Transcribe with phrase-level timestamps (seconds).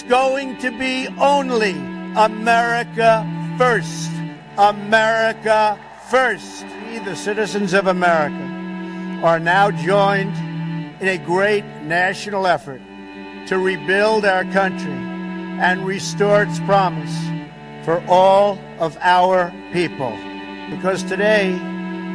[0.00, 1.72] It's going to be only
[2.16, 4.10] America first.
[4.56, 6.64] America first.
[6.86, 8.42] We, the citizens of America,
[9.22, 10.34] are now joined
[11.02, 12.80] in a great national effort
[13.48, 17.14] to rebuild our country and restore its promise
[17.84, 20.16] for all of our people.
[20.70, 21.52] Because today,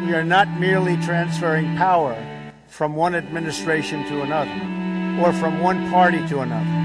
[0.07, 2.17] we are not merely transferring power
[2.65, 6.84] from one administration to another or from one party to another,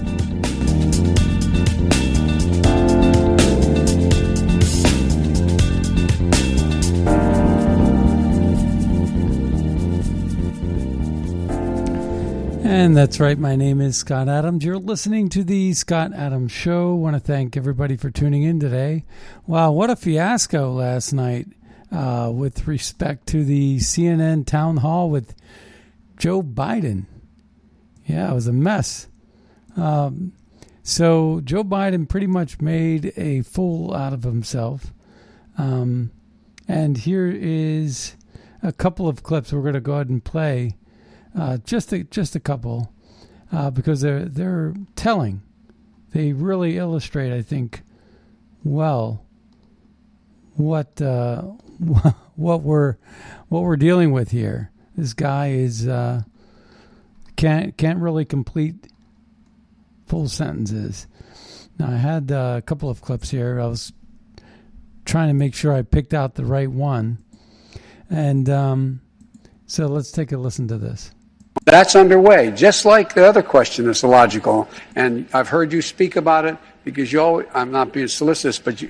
[12.93, 13.39] That's right.
[13.39, 14.65] My name is Scott Adams.
[14.65, 16.93] You're listening to the Scott Adams Show.
[16.93, 19.05] want to thank everybody for tuning in today.
[19.47, 21.47] Wow, what a fiasco last night
[21.89, 25.33] uh, with respect to the CNN town hall with
[26.17, 27.05] Joe Biden.
[28.05, 29.07] Yeah, it was a mess.
[29.77, 30.33] Um,
[30.83, 34.91] so Joe Biden pretty much made a fool out of himself.
[35.57, 36.11] Um,
[36.67, 38.17] and here is
[38.61, 40.75] a couple of clips we're going to go ahead and play
[41.37, 42.93] uh, just a, just a couple,
[43.51, 45.41] uh, because they're they're telling.
[46.13, 47.83] They really illustrate, I think,
[48.63, 49.25] well,
[50.55, 51.41] what uh,
[52.35, 52.97] what we're
[53.49, 54.71] what we're dealing with here.
[54.95, 56.23] This guy is uh,
[57.35, 58.87] can't can't really complete
[60.05, 61.07] full sentences.
[61.79, 63.59] Now I had uh, a couple of clips here.
[63.59, 63.93] I was
[65.05, 67.17] trying to make sure I picked out the right one,
[68.09, 69.01] and um,
[69.65, 71.11] so let's take a listen to this.
[71.63, 74.67] That's underway, just like the other question that's illogical.
[74.95, 78.81] And I've heard you speak about it because you always, I'm not being solicitous, but
[78.81, 78.89] you,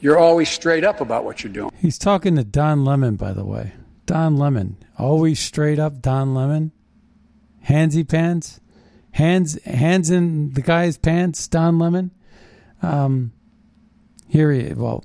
[0.00, 1.70] you're always straight up about what you're doing.
[1.78, 3.72] He's talking to Don Lemon, by the way.
[4.06, 4.76] Don Lemon.
[4.98, 6.72] Always straight up Don Lemon.
[7.68, 8.60] Handsy pants.
[9.12, 12.10] Hands hands in the guy's pants, Don Lemon.
[12.80, 13.32] Um
[14.26, 15.04] here he well,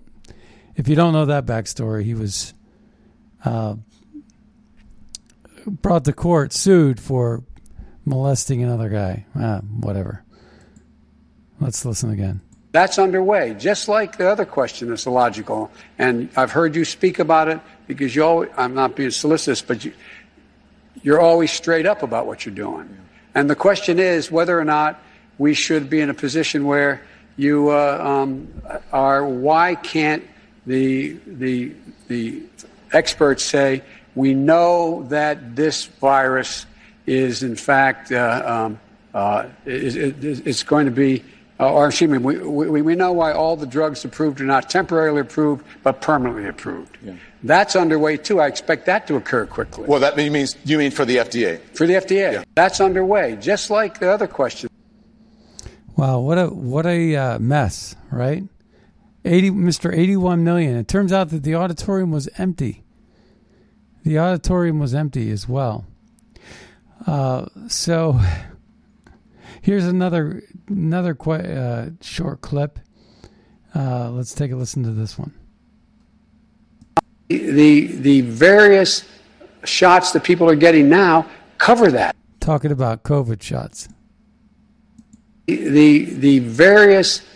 [0.76, 2.54] if you don't know that backstory, he was
[3.44, 3.76] uh,
[5.68, 7.44] brought to court, sued for
[8.06, 9.26] molesting another guy.
[9.36, 10.24] Ah, whatever.
[11.60, 12.42] Let's listen again.
[12.72, 15.72] That's underway, just like the other question that's illogical.
[15.98, 19.84] And I've heard you speak about it because you always, I'm not being solicitous, but
[19.84, 19.94] you,
[21.02, 22.96] you're always straight up about what you're doing.
[23.34, 25.02] And the question is whether or not
[25.38, 27.02] we should be in a position where
[27.36, 28.48] you uh, um,
[28.92, 30.24] are, why can't
[30.66, 31.74] the, the,
[32.08, 32.44] the
[32.92, 33.82] experts say,
[34.18, 36.66] we know that this virus
[37.06, 38.80] is, in fact, uh, um,
[39.14, 41.24] uh, is, is, going to be,
[41.60, 44.70] uh, or excuse me, we, we, we, know why all the drugs approved are not
[44.70, 46.98] temporarily approved, but permanently approved.
[47.04, 47.14] Yeah.
[47.44, 48.42] That's underway too.
[48.42, 49.86] I expect that to occur quickly.
[49.88, 51.60] Well, that means you mean for the FDA?
[51.76, 52.44] For the FDA, yeah.
[52.56, 53.38] that's underway.
[53.40, 54.70] Just like the other question.
[55.96, 58.44] Wow, what a what a uh, mess, right?
[59.26, 59.96] Eighty, Mr.
[59.96, 60.76] Eighty-one million.
[60.76, 62.84] It turns out that the auditorium was empty.
[64.08, 65.84] The auditorium was empty as well.
[67.06, 68.18] Uh, so
[69.62, 72.80] here's another another qu- uh, short clip.
[73.76, 75.34] Uh, let's take a listen to this one.
[77.28, 79.04] The the various
[79.66, 82.16] shots that people are getting now cover that.
[82.40, 83.90] Talking about COVID shots.
[85.48, 87.28] The the various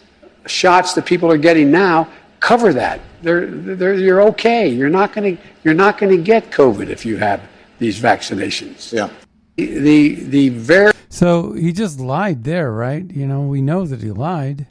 [0.46, 2.08] shots that people are getting now
[2.40, 3.02] cover that.
[3.22, 4.68] They're, they're, you're okay.
[4.68, 7.42] You're not going to you're not going to get COVID if you have
[7.80, 8.92] these vaccinations.
[8.92, 9.10] Yeah.
[9.56, 13.10] The the very so he just lied there, right?
[13.12, 14.68] You know, we know that he lied.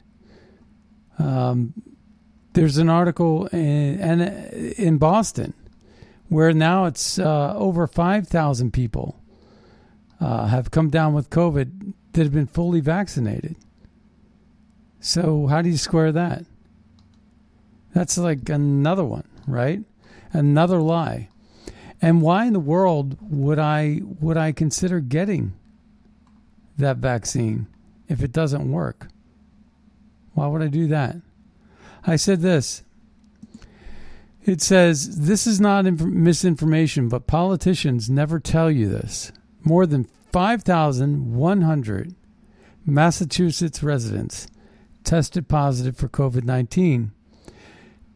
[1.19, 1.73] Um,
[2.53, 4.21] there's an article in
[4.77, 5.53] in Boston
[6.29, 9.21] where now it's uh, over five thousand people
[10.19, 13.55] uh, have come down with COVID that have been fully vaccinated.
[14.99, 16.45] So how do you square that?
[17.93, 19.81] That's like another one, right?
[20.33, 21.29] Another lie.
[22.01, 25.53] And why in the world would I would I consider getting
[26.77, 27.67] that vaccine
[28.07, 29.09] if it doesn't work?
[30.33, 31.17] Why would I do that?
[32.05, 32.83] I said this.
[34.43, 39.31] It says this is not inf- misinformation, but politicians never tell you this.
[39.63, 42.15] More than 5,100
[42.83, 44.47] Massachusetts residents
[45.03, 47.11] tested positive for COVID 19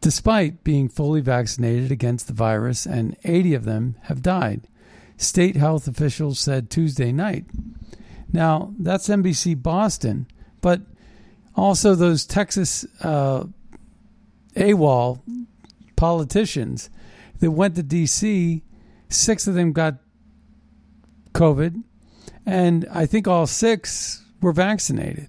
[0.00, 4.68] despite being fully vaccinated against the virus, and 80 of them have died,
[5.16, 7.46] state health officials said Tuesday night.
[8.32, 10.26] Now, that's NBC Boston,
[10.60, 10.82] but
[11.54, 13.44] also those Texas uh,
[14.56, 15.22] AWOL
[15.96, 16.90] politicians
[17.40, 18.62] that went to D.C.,
[19.08, 19.96] six of them got
[21.32, 21.82] COVID,
[22.44, 25.28] and I think all six were vaccinated.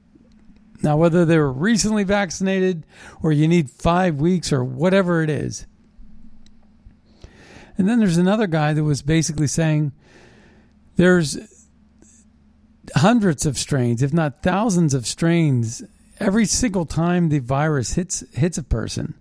[0.83, 2.85] Now, whether they were recently vaccinated
[3.21, 5.65] or you need five weeks or whatever it is.
[7.77, 9.91] And then there's another guy that was basically saying
[10.95, 11.38] there's
[12.95, 15.83] hundreds of strains, if not thousands of strains,
[16.19, 19.13] every single time the virus hits hits a person,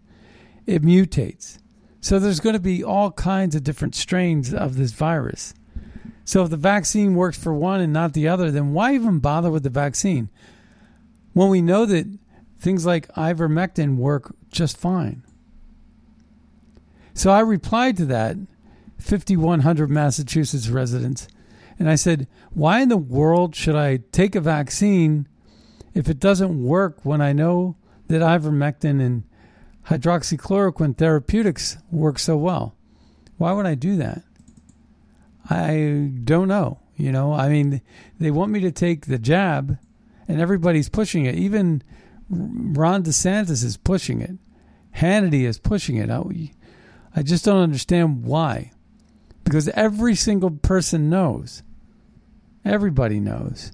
[0.67, 1.59] it mutates.
[2.01, 5.55] So there's going to be all kinds of different strains of this virus.
[6.25, 9.51] So if the vaccine works for one and not the other, then why even bother
[9.51, 10.29] with the vaccine?
[11.37, 12.07] When we know that
[12.59, 15.23] things like ivermectin work just fine.
[17.13, 18.39] So I replied to that
[18.97, 21.29] 5100 Massachusetts residents
[21.79, 25.29] and I said, Why in the world should I take a vaccine
[25.93, 27.77] if it doesn't work when I know
[28.09, 29.25] that ivermectin and
[29.89, 32.75] hydroxychloroquine therapeutics work so well?
[33.37, 34.23] Why would I do that?
[35.51, 36.79] I don't know.
[36.97, 37.83] You know, I mean,
[38.19, 39.77] they want me to take the jab,
[40.29, 41.35] and everybody's pushing it.
[41.35, 41.83] Even
[42.29, 44.39] Ron DeSantis is pushing it.
[44.97, 46.11] Hannity is pushing it.
[46.11, 46.23] I,
[47.15, 48.73] I just don't understand why.
[49.45, 51.63] Because every single person knows
[52.67, 53.73] everybody knows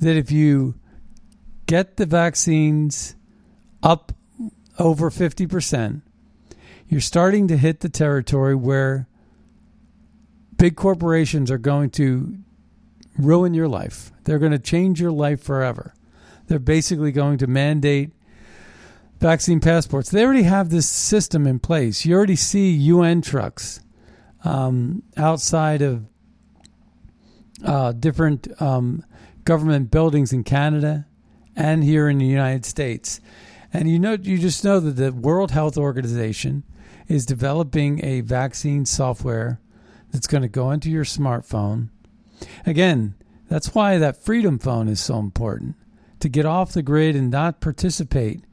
[0.00, 0.74] that if you
[1.66, 3.14] get the vaccines
[3.82, 4.12] up
[4.78, 6.02] over 50%,
[6.88, 9.08] you're starting to hit the territory where
[10.56, 12.38] big corporations are going to
[13.16, 14.12] ruin your life.
[14.28, 15.94] They're going to change your life forever.
[16.48, 18.12] They're basically going to mandate
[19.20, 20.10] vaccine passports.
[20.10, 22.04] They already have this system in place.
[22.04, 23.80] You already see UN trucks
[24.44, 26.04] um, outside of
[27.64, 29.02] uh, different um,
[29.44, 31.06] government buildings in Canada
[31.56, 33.22] and here in the United States.
[33.72, 36.64] And you know, you just know that the World Health Organization
[37.06, 39.58] is developing a vaccine software
[40.10, 41.88] that's going to go into your smartphone.
[42.66, 43.14] Again,
[43.48, 45.76] that's why that Freedom Phone is so important
[46.20, 48.44] to get off the grid and not participate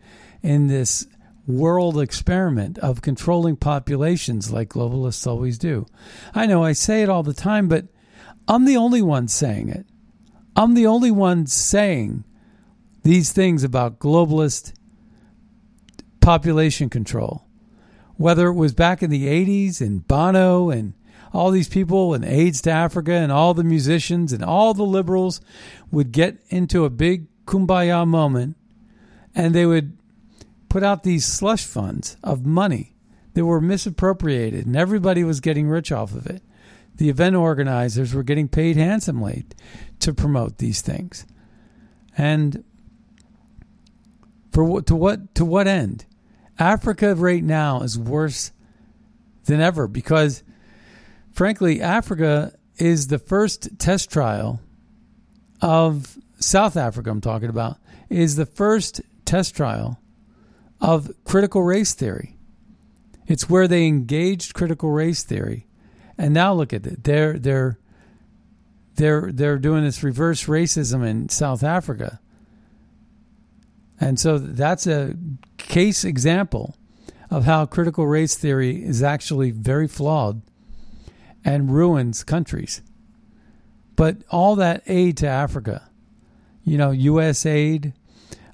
[0.41, 1.07] in this
[1.47, 5.85] world experiment of controlling populations like globalists always do.
[6.33, 7.87] I know I say it all the time, but
[8.47, 9.85] I'm the only one saying it.
[10.55, 12.23] I'm the only one saying
[13.03, 14.73] these things about globalist
[16.21, 17.45] population control.
[18.15, 20.93] Whether it was back in the 80s and Bono and
[21.35, 25.41] all these people and AIDS to Africa and all the musicians and all the liberals
[25.91, 28.57] would get into a big kumbaya moment
[29.35, 29.97] and they would
[30.69, 32.95] put out these slush funds of money
[33.33, 36.41] that were misappropriated and everybody was getting rich off of it
[36.97, 39.45] the event organizers were getting paid handsomely
[39.99, 41.25] to promote these things.
[42.17, 42.63] And
[44.51, 46.05] for to what to what end?
[46.57, 48.51] Africa right now is worse
[49.43, 50.43] than ever because
[51.35, 54.61] frankly Africa is the first test trial
[55.61, 57.77] of South Africa I'm talking about
[58.09, 59.99] is the first test trial
[60.81, 62.37] of critical race theory.
[63.27, 65.67] It's where they engaged critical race theory
[66.17, 67.03] and now look at it.
[67.03, 67.79] They're they're
[68.95, 72.19] they're they're doing this reverse racism in South Africa.
[73.99, 75.15] And so that's a
[75.57, 76.75] case example
[77.29, 80.41] of how critical race theory is actually very flawed
[81.45, 82.81] and ruins countries.
[83.95, 85.89] But all that aid to Africa,
[86.65, 87.45] you know, U.S.
[87.45, 87.93] aid,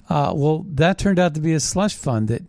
[0.08, 2.42] uh, well, that turned out to be a slush fund that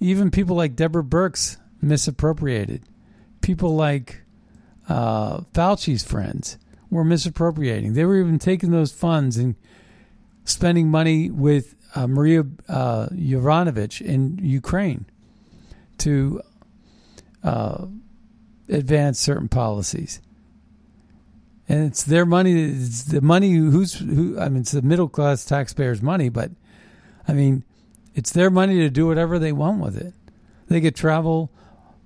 [0.00, 2.84] even people like Deborah Birx misappropriated.
[3.40, 4.22] People like
[4.88, 6.56] uh, Fauci's friends
[6.90, 7.92] were misappropriating.
[7.92, 9.56] They were even taking those funds and
[10.44, 15.06] spending money with uh, Maria uh, Yovanovitch in Ukraine
[15.98, 16.40] to
[17.42, 17.86] uh,
[18.68, 20.20] advance certain policies.
[21.68, 22.70] And it's their money.
[22.70, 24.38] It's the money who's who.
[24.38, 26.50] I mean, it's the middle class taxpayers' money, but
[27.26, 27.64] I mean,
[28.14, 30.14] it's their money to do whatever they want with it.
[30.68, 31.52] They could travel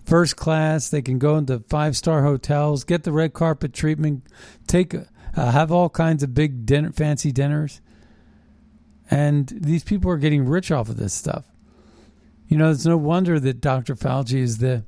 [0.05, 0.89] first class.
[0.89, 4.25] They can go into five star hotels, get the red carpet treatment,
[4.67, 5.05] take uh,
[5.35, 7.81] have all kinds of big dinner, fancy dinners,
[9.11, 11.45] and these people are getting rich off of this stuff.
[12.49, 13.95] You know, it's no wonder that Dr.
[13.95, 14.85] Fauci is the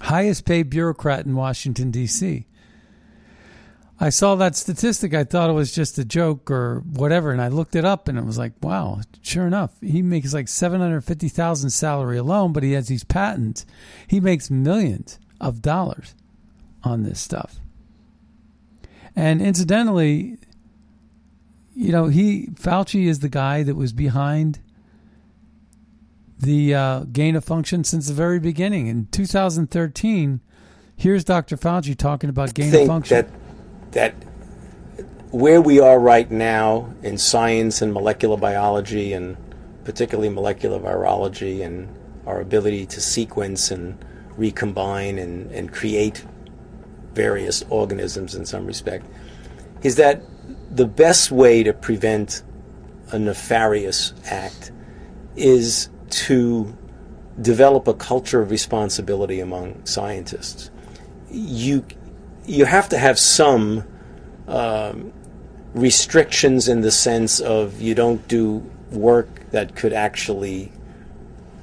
[0.00, 2.46] highest paid bureaucrat in Washington D.C.
[4.00, 5.14] I saw that statistic.
[5.14, 8.18] I thought it was just a joke or whatever, and I looked it up, and
[8.18, 12.52] it was like, wow, sure enough, he makes like seven hundred fifty thousand salary alone,
[12.52, 13.64] but he has these patents.
[14.06, 16.14] He makes millions of dollars
[16.82, 17.60] on this stuff.
[19.16, 20.38] And incidentally,
[21.74, 24.58] you know, he Fauci is the guy that was behind
[26.38, 28.86] the uh, gain of function since the very beginning.
[28.86, 30.40] In 2013,
[30.96, 31.56] here's Dr.
[31.56, 33.16] Fauci talking about gain of function.
[33.16, 33.30] That
[33.92, 34.14] that
[35.30, 39.36] where we are right now in science and molecular biology and
[39.84, 41.88] particularly molecular virology and
[42.26, 44.02] our ability to sequence and
[44.36, 46.24] recombine and, and create
[47.14, 49.06] various organisms in some respect
[49.82, 50.22] is that
[50.70, 52.42] the best way to prevent
[53.12, 54.72] a nefarious act
[55.36, 56.76] is to
[57.40, 60.70] develop a culture of responsibility among scientists.
[61.30, 61.84] You
[62.46, 63.84] you have to have some
[64.46, 65.12] um,
[65.74, 68.58] restrictions in the sense of you don't do
[68.90, 70.70] work that could actually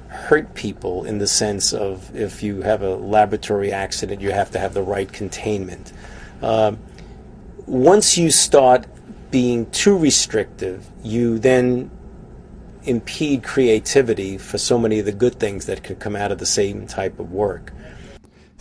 [0.08, 4.58] hurt people in the sense of if you have a laboratory accident, you have to
[4.58, 5.92] have the right containment.
[6.42, 6.72] Uh,
[7.66, 8.86] once you start
[9.30, 11.90] being too restrictive, you then
[12.84, 16.46] impede creativity for so many of the good things that could come out of the
[16.46, 17.72] same type of work.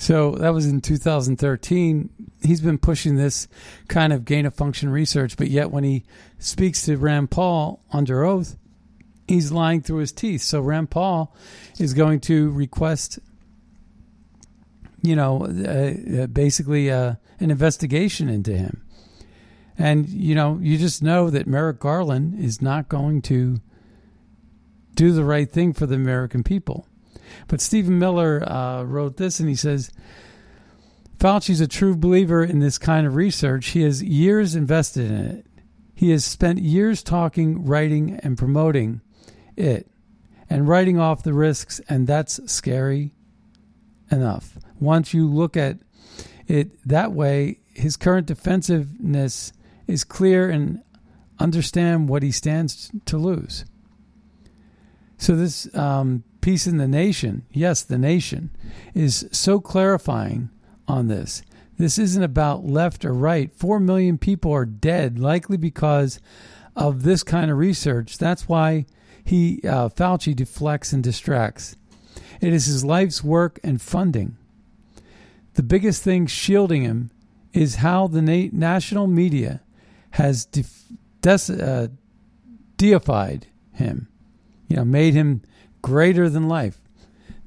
[0.02, 2.10] So that was in 2013.
[2.42, 3.48] He's been pushing this
[3.88, 6.06] kind of gain of function research, but yet when he
[6.40, 8.58] speaks to Rand Paul under oath,
[9.28, 10.42] he's lying through his teeth.
[10.42, 11.36] So Rand Paul
[11.78, 13.20] is going to request,
[15.04, 18.84] you know, uh, uh, basically uh, an investigation into him.
[19.78, 23.62] And, you know, you just know that Merrick Garland is not going to
[24.96, 26.88] do the right thing for the American people.
[27.48, 29.92] But Stephen Miller uh, wrote this and he says
[31.20, 33.70] Fauci's a true believer in this kind of research.
[33.70, 35.46] He has years invested in it.
[35.94, 39.02] He has spent years talking, writing, and promoting
[39.56, 39.88] it
[40.50, 43.14] and writing off the risks, and that's scary
[44.12, 44.58] enough.
[44.80, 45.78] Once you look at
[46.48, 49.54] it that way, his current defensiveness
[49.88, 50.82] is clear and
[51.40, 53.64] understand what he stands to lose.
[55.22, 58.50] So this um, piece in the nation, yes, the nation,
[58.96, 60.50] is so clarifying
[60.88, 61.44] on this.
[61.78, 63.54] This isn't about left or right.
[63.54, 66.20] Four million people are dead, likely because
[66.76, 68.18] of this kind of research.
[68.18, 68.88] That's why
[69.24, 71.76] he uh, Fauci deflects and distracts.
[72.42, 74.38] It is his life's work and funding.
[75.54, 77.12] The biggest thing shielding him
[77.54, 79.62] is how the na- national media
[80.12, 80.86] has def-
[81.22, 81.90] des- uh,
[82.78, 84.08] deified him
[84.72, 85.42] you know, made him
[85.82, 86.80] greater than life.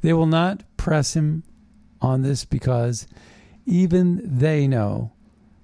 [0.02, 1.42] They will not press him
[2.02, 3.06] on this because
[3.64, 5.10] even they know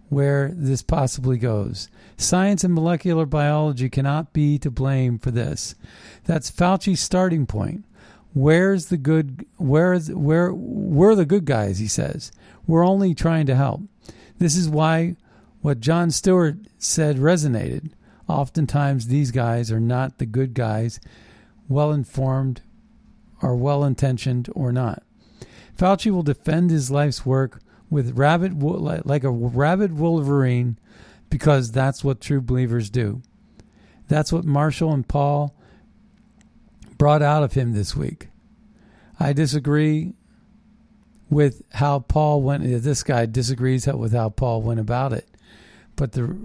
[0.09, 1.91] where this possibly goes.
[2.17, 5.75] Science and molecular biology cannot be to blame for this.
[6.25, 7.85] That's Fauci's starting point.
[8.33, 12.33] Where's the good where's where we're the good guys, he says.
[12.67, 13.83] We're only trying to help.
[14.39, 15.17] This is why
[15.61, 17.91] what Jon Stewart said resonated.
[18.29, 21.01] Oftentimes these guys are not the good guys
[21.71, 22.61] well informed
[23.41, 25.03] or well intentioned or not.
[25.79, 30.79] Fauci will defend his life's work with rabid like a rabid wolverine
[31.31, 33.23] because that's what true believers do.
[34.09, 35.57] That's what Marshall and Paul
[36.99, 38.29] brought out of him this week.
[39.19, 40.15] I disagree
[41.31, 42.65] with how Paul went.
[42.83, 45.29] This guy disagrees with how Paul went about it,
[45.97, 46.37] but the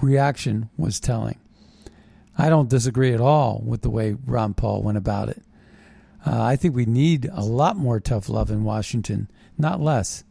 [0.00, 1.38] reaction was telling.
[2.38, 5.42] I don't disagree at all with the way Ron Paul went about it.
[6.24, 9.28] Uh, I think we need a lot more tough love in Washington,
[9.58, 10.22] not less.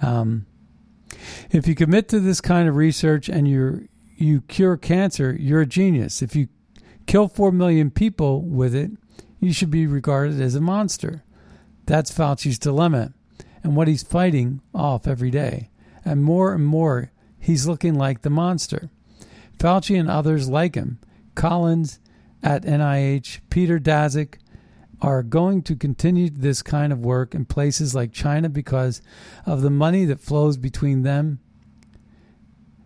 [0.00, 0.46] Um,
[1.50, 5.66] if you commit to this kind of research and you you cure cancer, you're a
[5.66, 6.22] genius.
[6.22, 6.48] If you
[7.06, 8.90] kill four million people with it,
[9.40, 11.24] you should be regarded as a monster.
[11.86, 13.12] That's Fauci's dilemma,
[13.62, 15.70] and what he's fighting off every day.
[16.04, 18.90] And more and more, he's looking like the monster.
[19.58, 20.98] Fauci and others like him
[21.40, 22.00] Collins
[22.42, 24.34] at NIH, Peter Daszak
[25.00, 29.00] are going to continue this kind of work in places like China because
[29.46, 31.40] of the money that flows between them.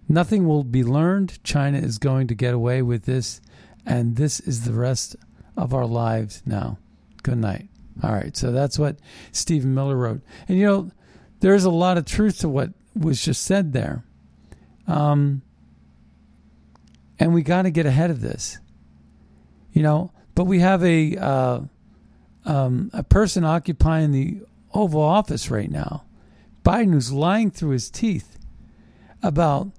[0.09, 1.43] Nothing will be learned.
[1.43, 3.41] China is going to get away with this,
[3.85, 5.17] and this is the rest
[5.57, 6.79] of our lives now.
[7.25, 7.69] Good night.
[8.05, 9.01] All right, so that's what
[9.33, 10.21] Stephen Miller wrote.
[10.47, 10.91] And you know,
[11.41, 14.05] there's a lot of truth to what was just said there.
[14.87, 15.43] Um,
[17.19, 18.59] and we got to get ahead of this.
[19.73, 21.61] You know, but we have a uh,
[22.45, 24.41] um, a person occupying the
[24.73, 26.05] Oval Office right now,
[26.65, 28.39] Biden, who's lying through his teeth
[29.23, 29.71] about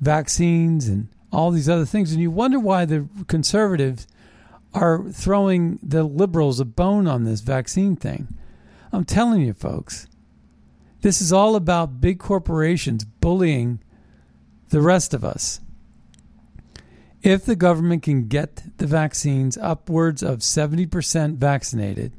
[0.00, 4.06] vaccines and all these other things, and you wonder why the conservatives
[4.72, 8.28] are throwing the liberals a bone on this vaccine thing.
[8.92, 10.06] I'm telling you, folks,
[11.02, 13.80] this is all about big corporations bullying
[14.70, 15.60] the rest of us.
[17.22, 22.14] If the government can get the vaccines upwards of 70% vaccinated,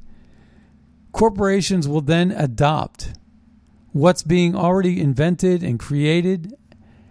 [1.11, 3.13] corporations will then adopt
[3.93, 6.53] what's being already invented and created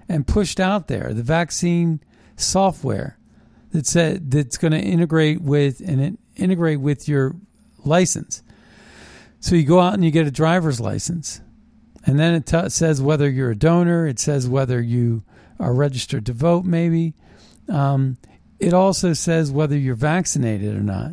[0.08, 2.00] and pushed out there the vaccine
[2.36, 3.18] software
[3.72, 7.36] that said that's going to integrate with and integrate with your
[7.84, 8.42] license.
[9.40, 11.40] So you go out and you get a driver's license
[12.04, 15.22] and then it t- says whether you're a donor it says whether you
[15.58, 17.14] are registered to vote maybe
[17.70, 18.16] um,
[18.58, 21.12] it also says whether you're vaccinated or not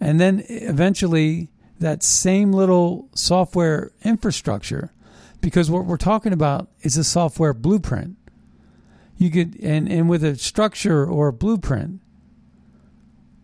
[0.00, 4.92] and then eventually that same little software infrastructure
[5.40, 8.16] because what we're talking about is a software blueprint.
[9.16, 12.00] You could and, and with a structure or a blueprint,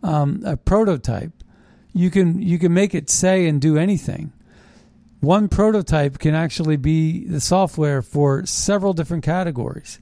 [0.02, 1.32] um, a prototype,
[1.92, 4.32] you can you can make it say and do anything.
[5.20, 10.00] One prototype can actually be the software for several different categories.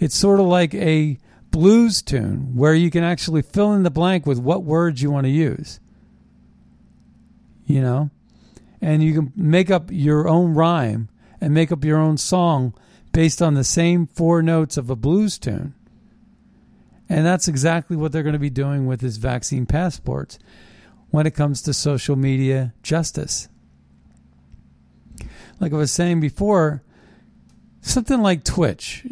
[0.00, 1.18] It's sort of like a
[1.50, 5.24] blues tune where you can actually fill in the blank with what words you want
[5.24, 5.80] to use
[7.66, 8.10] you know,
[8.80, 11.08] and you can make up your own rhyme
[11.40, 12.72] and make up your own song
[13.12, 15.74] based on the same four notes of a blues tune.
[17.08, 20.38] And that's exactly what they're going to be doing with this vaccine passports
[21.10, 23.48] when it comes to social media justice.
[25.60, 26.82] Like I was saying before,
[27.80, 29.04] something like Twitch.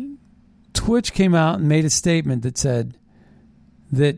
[0.74, 2.98] Twitch came out and made a statement that said
[3.90, 4.16] that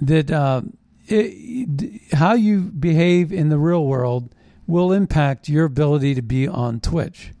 [0.00, 0.62] that uh,
[1.06, 4.34] it, how you behave in the real world
[4.66, 7.32] will impact your ability to be on Twitch.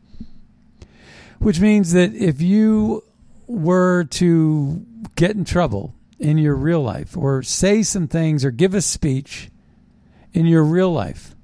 [1.38, 3.04] Which means that if you
[3.46, 4.84] were to
[5.14, 9.50] get in trouble in your real life or say some things or give a speech
[10.32, 11.36] in your real life,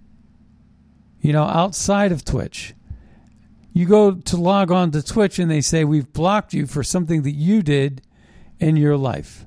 [1.20, 2.74] you know, outside of Twitch,
[3.74, 7.22] you go to log on to Twitch and they say, We've blocked you for something
[7.22, 8.02] that you did
[8.60, 9.44] in your life.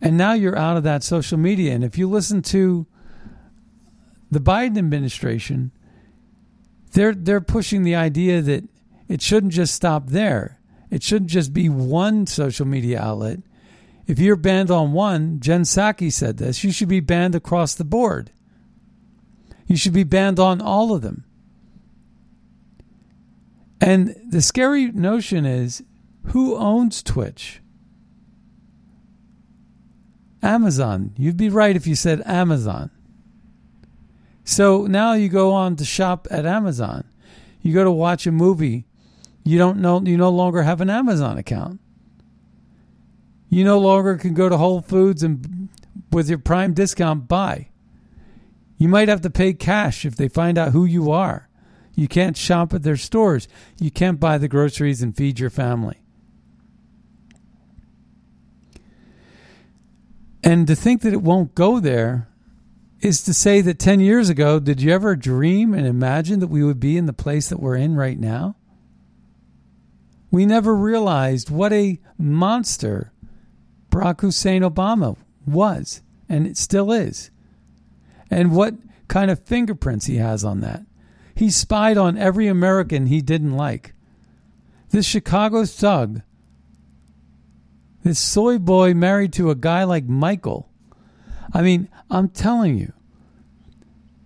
[0.00, 1.74] And now you're out of that social media.
[1.74, 2.86] And if you listen to
[4.30, 5.72] the Biden administration,
[6.92, 8.68] they're they're pushing the idea that
[9.08, 10.60] it shouldn't just stop there.
[10.88, 13.40] It shouldn't just be one social media outlet.
[14.06, 17.84] If you're banned on one, Jen Psaki said this, you should be banned across the
[17.84, 18.30] board.
[19.66, 21.24] You should be banned on all of them.
[23.80, 25.82] And the scary notion is
[26.26, 27.60] who owns Twitch?
[30.42, 31.12] Amazon.
[31.16, 32.90] You'd be right if you said Amazon.
[34.44, 37.04] So now you go on to shop at Amazon.
[37.62, 38.86] You go to watch a movie.
[39.44, 41.80] You don't know you no longer have an Amazon account.
[43.48, 45.68] You no longer can go to Whole Foods and
[46.12, 47.68] with your prime discount buy.
[48.78, 51.45] You might have to pay cash if they find out who you are.
[51.96, 53.48] You can't shop at their stores.
[53.80, 56.00] You can't buy the groceries and feed your family.
[60.44, 62.28] And to think that it won't go there
[63.00, 66.62] is to say that 10 years ago, did you ever dream and imagine that we
[66.62, 68.56] would be in the place that we're in right now?
[70.30, 73.12] We never realized what a monster
[73.90, 77.30] Barack Hussein Obama was, and it still is,
[78.30, 78.74] and what
[79.08, 80.82] kind of fingerprints he has on that.
[81.36, 83.94] He spied on every American he didn't like.
[84.90, 86.22] This Chicago thug
[88.06, 90.70] this soy boy married to a guy like Michael.
[91.52, 92.92] I mean, I'm telling you,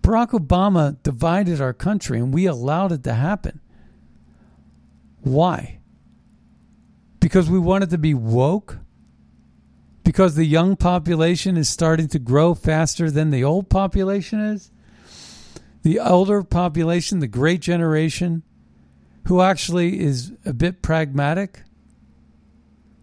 [0.03, 3.61] Barack Obama divided our country and we allowed it to happen.
[5.23, 5.79] Why?
[7.21, 8.81] Because we wanted to be woke?
[10.05, 14.71] Because the young population is starting to grow faster than the old population is?
[15.83, 18.43] The older population, the great generation,
[19.27, 21.63] who actually is a bit pragmatic?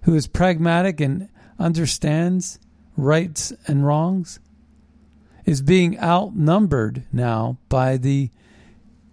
[0.07, 1.27] who is pragmatic and
[1.59, 2.59] understands
[2.95, 4.39] rights and wrongs,
[5.45, 8.29] is being outnumbered now by the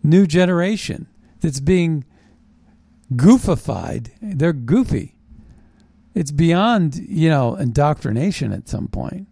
[0.04, 1.08] new generation
[1.40, 2.04] that's being
[3.12, 4.12] goofified.
[4.22, 5.16] They're goofy.
[6.14, 9.26] It's beyond, you know, indoctrination at some point.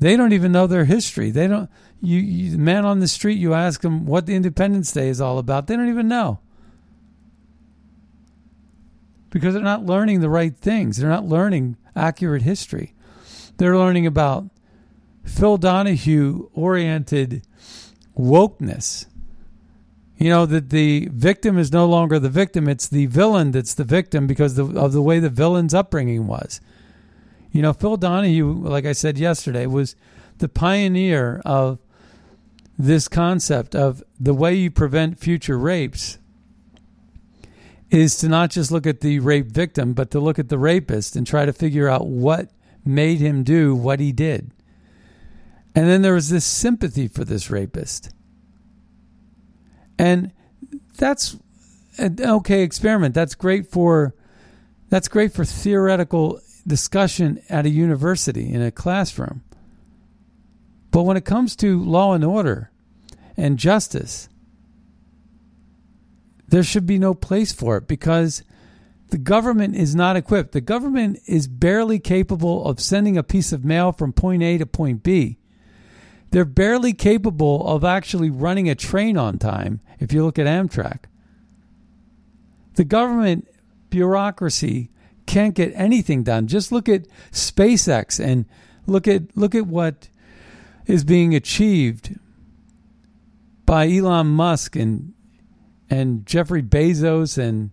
[0.00, 1.30] They don't even know their history.
[1.30, 1.70] They don't.
[2.04, 5.20] You, you the man on the street, you ask them what the Independence Day is
[5.20, 5.66] all about.
[5.66, 6.40] They don't even know
[9.34, 10.96] because they're not learning the right things.
[10.96, 12.94] They're not learning accurate history.
[13.56, 14.48] They're learning about
[15.24, 17.44] Phil Donahue oriented
[18.16, 19.06] wokeness.
[20.16, 23.82] You know, that the victim is no longer the victim, it's the villain that's the
[23.82, 26.60] victim because of the way the villain's upbringing was.
[27.50, 29.96] You know, Phil Donahue, like I said yesterday, was
[30.38, 31.80] the pioneer of
[32.78, 36.18] this concept of the way you prevent future rapes
[37.90, 41.14] is to not just look at the rape victim, but to look at the rapist
[41.14, 42.50] and try to figure out what
[42.84, 44.50] made him do what he did.
[45.74, 48.10] And then there was this sympathy for this rapist.
[49.98, 50.32] And
[50.96, 51.36] that's
[51.98, 53.14] an okay experiment.
[53.14, 54.14] That's great for
[54.88, 59.42] that's great for theoretical discussion at a university in a classroom.
[60.94, 62.70] But when it comes to law and order
[63.36, 64.28] and justice,
[66.46, 68.44] there should be no place for it because
[69.08, 70.52] the government is not equipped.
[70.52, 74.66] The government is barely capable of sending a piece of mail from point A to
[74.66, 75.38] point B.
[76.30, 81.06] They're barely capable of actually running a train on time if you look at Amtrak.
[82.74, 83.48] The government
[83.90, 84.90] bureaucracy
[85.26, 86.46] can't get anything done.
[86.46, 88.44] Just look at SpaceX and
[88.86, 90.08] look at look at what
[90.86, 92.18] is being achieved
[93.66, 95.12] by Elon Musk and
[95.90, 97.70] and Jeffrey Bezos and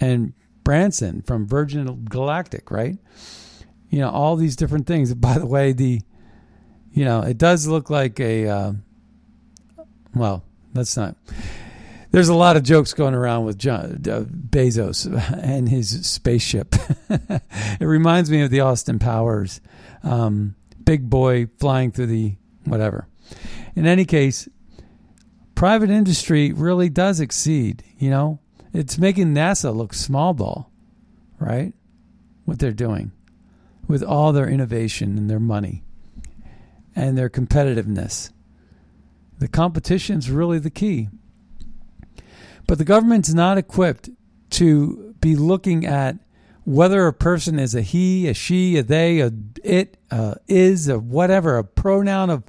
[0.00, 0.32] and
[0.64, 2.98] Branson from Virgin Galactic, right?
[3.90, 5.14] You know, all these different things.
[5.14, 6.00] By the way, the
[6.92, 8.72] you know, it does look like a uh,
[10.14, 11.16] well, that's not
[12.10, 15.06] there's a lot of jokes going around with John, uh, Bezos
[15.42, 16.74] and his spaceship.
[17.10, 19.60] it reminds me of the Austin Powers
[20.02, 22.36] um, big boy flying through the
[22.66, 23.08] whatever.
[23.74, 24.48] In any case,
[25.54, 27.82] private industry really does exceed.
[27.98, 28.40] You know,
[28.72, 30.70] it's making NASA look small ball,
[31.38, 31.72] right?
[32.44, 33.12] What they're doing
[33.88, 35.82] with all their innovation and their money
[36.94, 38.30] and their competitiveness.
[39.38, 41.08] The competition's really the key.
[42.66, 44.08] But the government's not equipped
[44.50, 46.16] to be looking at
[46.66, 49.30] whether a person is a he, a she, a they, a
[49.62, 52.42] it, a is, whatever, a pronoun of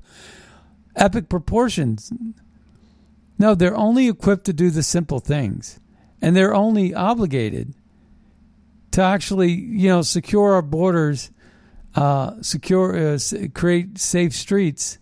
[0.95, 2.11] epic proportions.
[3.37, 5.79] No, they're only equipped to do the simple things.
[6.19, 7.75] And they're only obligated
[8.89, 11.29] to actually, you know, secure our borders,
[11.93, 13.19] uh, secure, uh,
[13.53, 14.97] create safe streets,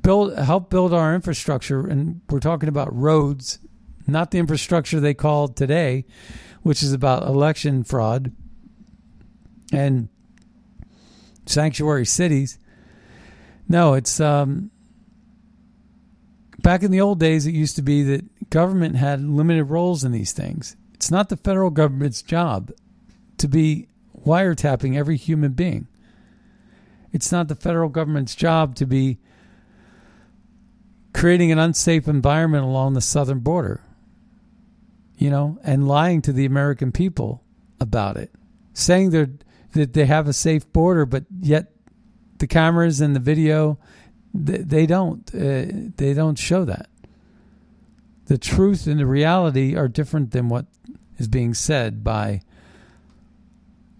[0.00, 1.86] build, help build our infrastructure.
[1.86, 3.58] And we're talking about roads,
[4.06, 6.04] not the infrastructure they called today,
[6.62, 8.32] which is about election fraud
[9.72, 10.08] and
[11.46, 12.58] sanctuary cities.
[13.68, 14.70] No, it's um,
[16.58, 17.46] back in the old days.
[17.46, 20.76] It used to be that government had limited roles in these things.
[20.94, 22.70] It's not the federal government's job
[23.38, 23.88] to be
[24.24, 25.88] wiretapping every human being.
[27.12, 29.18] It's not the federal government's job to be
[31.12, 33.82] creating an unsafe environment along the southern border
[35.16, 37.42] you know, and lying to the American people
[37.80, 38.30] about it,
[38.72, 39.30] saying they're,
[39.74, 41.72] that they have a safe border, but yet
[42.38, 43.78] the cameras and the video,
[44.34, 46.88] they, they don't, uh, they don't show that.
[48.26, 50.66] The truth and the reality are different than what
[51.18, 52.42] is being said by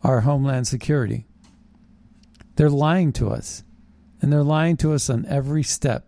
[0.03, 1.27] our Homeland Security.
[2.57, 3.65] They're lying to us,
[4.21, 6.07] and they're lying to us on every step.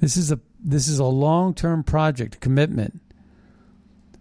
[0.00, 3.00] This is a this is a long term project commitment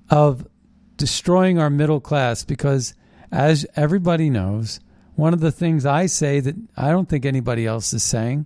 [0.09, 0.47] of
[0.95, 2.93] destroying our middle class because,
[3.31, 4.79] as everybody knows,
[5.15, 8.45] one of the things I say that I don't think anybody else is saying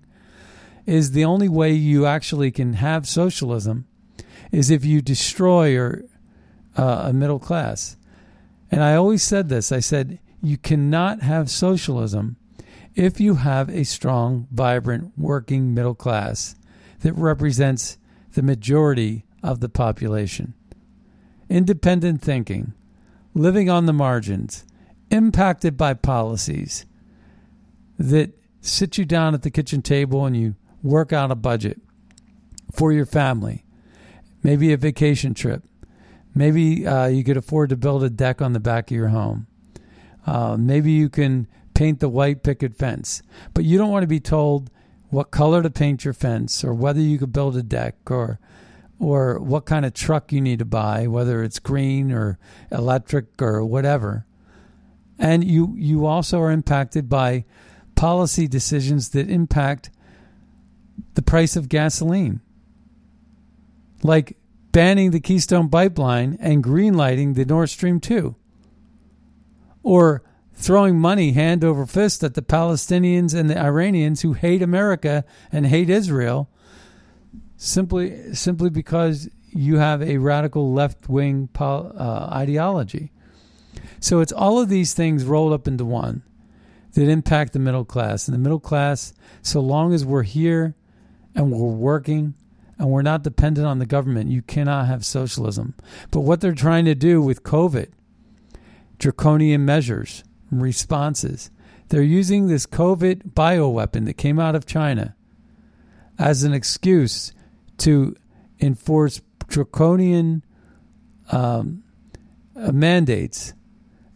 [0.86, 3.86] is the only way you actually can have socialism
[4.52, 6.04] is if you destroy your,
[6.78, 7.98] uh, a middle class.
[8.70, 12.38] And I always said this I said, you cannot have socialism
[12.96, 16.56] if you have a strong, vibrant, working middle class
[17.02, 17.98] that represents
[18.34, 20.54] the majority of the population
[21.52, 22.74] independent thinking,
[23.34, 24.66] living on the margins,
[25.10, 26.86] impacted by policies
[28.00, 31.80] that sit you down at the kitchen table and you work out a budget
[32.72, 33.66] for your family,
[34.42, 35.64] maybe a vacation trip.
[36.34, 39.48] Maybe uh, you could afford to build a deck on the back of your home.
[40.26, 43.22] Uh, maybe you can paint the white picket fence,
[43.54, 44.70] but you don't want to be told
[45.10, 48.40] what color to paint your fence or whether you could build a deck or
[49.02, 52.38] or what kind of truck you need to buy, whether it's green or
[52.72, 54.28] electric or whatever.
[55.18, 57.46] And you, you also are impacted by
[57.96, 59.90] policy decisions that impact
[61.16, 62.42] the price of gasoline,
[64.04, 64.38] like
[64.72, 68.36] banning the Keystone Pipeline and greenlighting the Nord Stream 2,
[69.82, 70.22] or
[70.54, 75.66] throwing money hand over fist at the Palestinians and the Iranians who hate America and
[75.66, 76.51] hate Israel
[77.62, 83.12] simply simply because you have a radical left wing uh, ideology.
[84.00, 86.24] So it's all of these things rolled up into one
[86.94, 88.28] that impact the middle class.
[88.28, 90.76] And the middle class, so long as we're here
[91.36, 92.34] and we're working
[92.80, 95.76] and we're not dependent on the government, you cannot have socialism.
[96.10, 97.90] But what they're trying to do with COVID,
[98.98, 101.52] draconian measures, responses,
[101.90, 105.16] they're using this COVID bioweapon that came out of China
[106.18, 107.34] as an excuse
[107.82, 108.16] to
[108.60, 110.44] enforce draconian
[111.32, 111.84] um,
[112.56, 113.54] uh, mandates.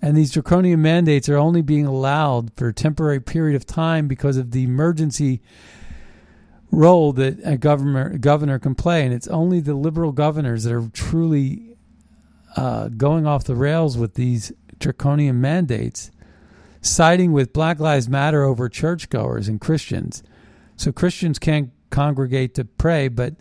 [0.01, 4.37] And these draconian mandates are only being allowed for a temporary period of time because
[4.37, 5.41] of the emergency
[6.71, 10.89] role that a governor governor can play, and it's only the liberal governors that are
[10.93, 11.77] truly
[12.55, 16.11] uh, going off the rails with these draconian mandates,
[16.81, 20.21] siding with Black Lives Matter over churchgoers and Christians.
[20.75, 23.35] So Christians can't congregate to pray, but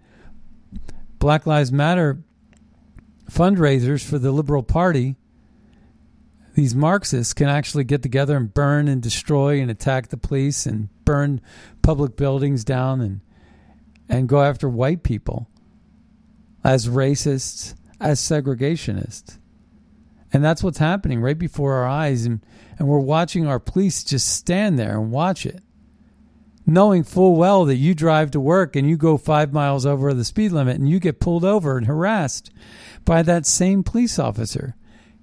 [1.24, 2.18] Black Lives Matter
[3.30, 5.16] fundraisers for the Liberal Party,
[6.54, 10.90] these Marxists can actually get together and burn and destroy and attack the police and
[11.06, 11.40] burn
[11.80, 13.22] public buildings down and
[14.06, 15.48] and go after white people
[16.62, 19.38] as racists, as segregationists.
[20.30, 22.44] And that's what's happening right before our eyes and,
[22.78, 25.62] and we're watching our police just stand there and watch it
[26.66, 30.24] knowing full well that you drive to work and you go five miles over the
[30.24, 32.50] speed limit and you get pulled over and harassed
[33.04, 34.74] by that same police officer.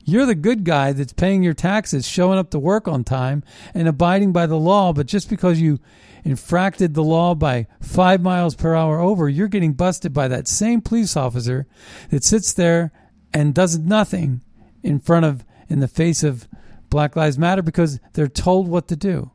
[0.03, 3.87] You're the good guy that's paying your taxes, showing up to work on time, and
[3.87, 5.79] abiding by the law, but just because you
[6.25, 10.81] infracted the law by five miles per hour over, you're getting busted by that same
[10.81, 11.67] police officer
[12.09, 12.91] that sits there
[13.33, 14.41] and does nothing
[14.83, 16.47] in front of, in the face of
[16.89, 19.31] Black Lives Matter because they're told what to do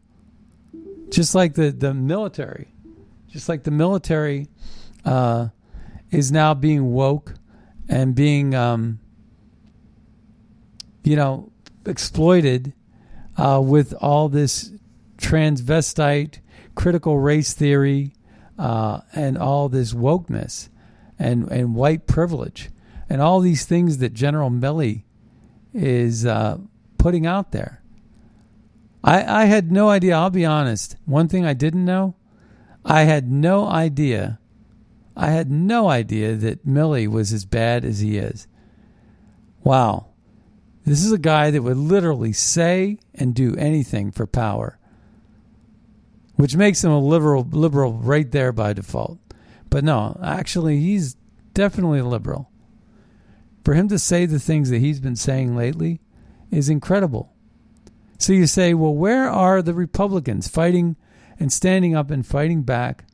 [1.11, 2.69] just like the the military,
[3.29, 4.49] just like the military
[5.05, 5.49] uh,
[6.11, 7.35] is now being woke
[7.89, 8.99] and being, um,
[11.05, 11.51] you know,
[11.85, 12.73] exploited
[13.37, 14.73] uh, with all this
[15.19, 16.41] transvestite
[16.75, 18.13] critical race theory
[18.59, 20.69] uh, and all this wokeness
[21.19, 22.71] and and white privilege
[23.09, 25.05] and all these things that General Milley
[25.73, 26.59] is uh,
[26.99, 27.83] putting out there.
[29.05, 30.17] I, I had no idea.
[30.17, 30.97] I'll be honest.
[31.05, 32.17] One thing I didn't know,
[32.85, 34.39] I had no idea.
[35.17, 38.47] I had no idea that Milley was as bad as he is.
[39.65, 40.09] Wow.
[40.85, 44.79] This is a guy that would literally say and do anything for power,
[46.37, 49.19] which makes him a liberal, liberal right there by default.
[49.69, 51.17] But no, actually, he's
[51.55, 52.51] definitely a liberal.
[53.65, 56.01] For him to say the things that he's been saying lately
[56.53, 57.33] is incredible.
[58.19, 60.97] So you say, well, where are the Republicans fighting
[61.39, 63.05] and standing up and fighting back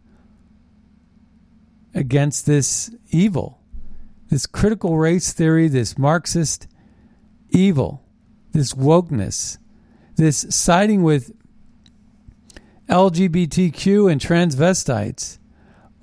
[1.94, 3.60] against this evil,
[4.30, 6.68] this critical race theory, this Marxist
[7.50, 8.04] evil,
[8.52, 9.58] this wokeness,
[10.16, 11.32] this siding with
[12.88, 15.38] LGBTQ and transvestites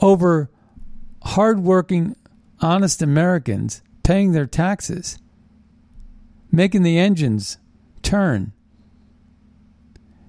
[0.01, 0.49] over
[1.23, 2.15] hardworking,
[2.61, 5.19] honest Americans paying their taxes,
[6.51, 7.57] making the engines
[8.01, 8.51] turn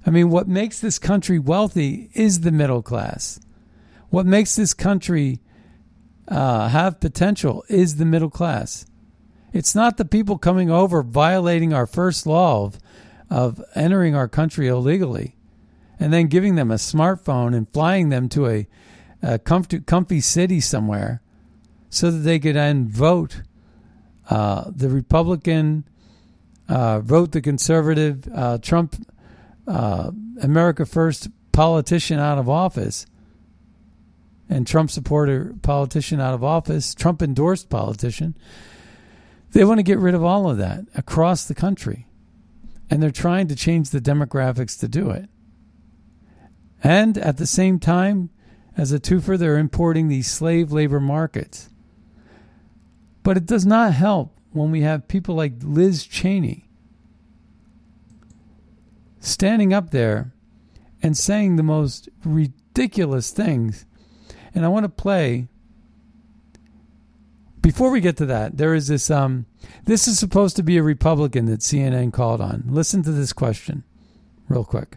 [0.07, 3.41] I mean, what makes this country wealthy is the middle class.
[4.09, 5.41] What makes this country
[6.29, 8.87] uh, have potential is the middle class.
[9.53, 12.79] It's not the people coming over violating our first law of,
[13.29, 15.37] of entering our country illegally
[15.99, 18.67] and then giving them a smartphone and flying them to a,
[19.23, 21.21] a comfy, comfy city somewhere
[21.91, 23.43] so that they could then vote
[24.31, 25.85] uh, the Republican,
[26.69, 28.95] uh, vote the conservative uh, Trump
[29.71, 30.11] uh,
[30.43, 33.07] America First politician out of office
[34.49, 38.37] and Trump supporter politician out of office, Trump endorsed politician,
[39.53, 42.07] they want to get rid of all of that across the country.
[42.91, 45.29] And they're trying to change the demographics to do it.
[46.83, 48.31] And at the same time,
[48.77, 51.69] as a twofer, they're importing these slave labor markets.
[53.23, 56.70] But it does not help when we have people like Liz Cheney
[59.21, 60.33] standing up there
[61.03, 63.87] and saying the most ridiculous things.
[64.55, 65.49] And I want to play.
[67.63, 69.11] Before we get to that, there is this.
[69.11, 69.47] Um,
[69.85, 72.65] this is supposed to be a Republican that CNN called on.
[72.67, 73.85] Listen to this question,
[74.49, 74.97] real quick.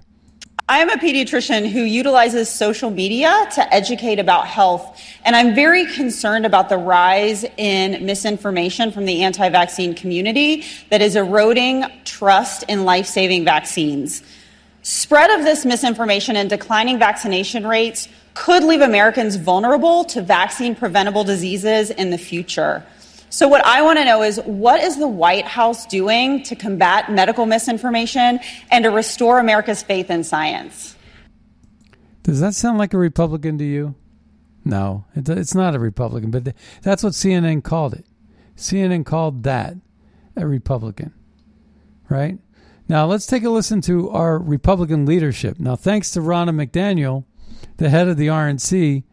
[0.70, 5.86] I am a pediatrician who utilizes social media to educate about health, and I'm very
[5.86, 12.64] concerned about the rise in misinformation from the anti vaccine community that is eroding trust
[12.70, 14.24] in life saving vaccines.
[14.84, 21.26] Spread of this misinformation and declining vaccination rates could leave Americans vulnerable to vaccine preventable
[21.26, 22.86] diseases in the future.
[23.34, 27.12] So, what I want to know is what is the White House doing to combat
[27.12, 30.96] medical misinformation and to restore America's faith in science?
[32.22, 33.96] Does that sound like a Republican to you?
[34.64, 38.06] No, it's not a Republican, but that's what CNN called it.
[38.56, 39.78] CNN called that
[40.36, 41.12] a Republican,
[42.10, 42.38] right?
[42.88, 45.60] Now let's take a listen to our Republican leadership.
[45.60, 47.24] Now, thanks to Ronna McDaniel,
[47.78, 49.06] the head of the RNC,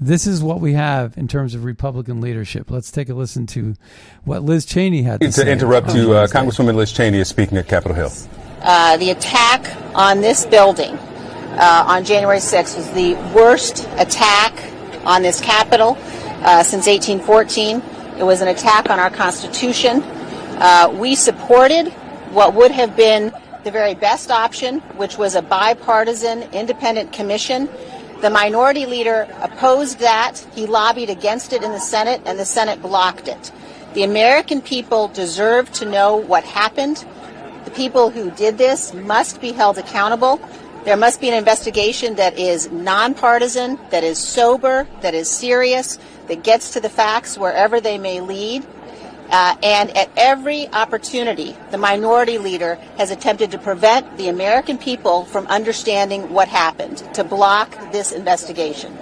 [0.00, 2.70] this is what we have in terms of Republican leadership.
[2.70, 3.74] Let's take a listen to
[4.24, 5.44] what Liz Cheney had to, say.
[5.44, 8.12] to interrupt you, uh, Congresswoman Liz Cheney is speaking at Capitol Hill.
[8.62, 14.52] Uh, the attack on this building uh, on January 6th was the worst attack
[15.04, 15.96] on this Capitol
[16.42, 17.82] uh, since 1814.
[18.18, 20.02] It was an attack on our Constitution.
[20.02, 21.88] Uh, we supported
[22.32, 23.32] what would have been
[23.64, 27.68] the very best option, which was a bipartisan independent commission.
[28.24, 30.38] The minority leader opposed that.
[30.54, 33.52] He lobbied against it in the Senate, and the Senate blocked it.
[33.92, 37.04] The American people deserve to know what happened.
[37.66, 40.40] The people who did this must be held accountable.
[40.86, 46.42] There must be an investigation that is nonpartisan, that is sober, that is serious, that
[46.42, 48.64] gets to the facts wherever they may lead.
[49.30, 55.24] Uh, and at every opportunity, the minority leader has attempted to prevent the American people
[55.24, 58.96] from understanding what happened, to block this investigation.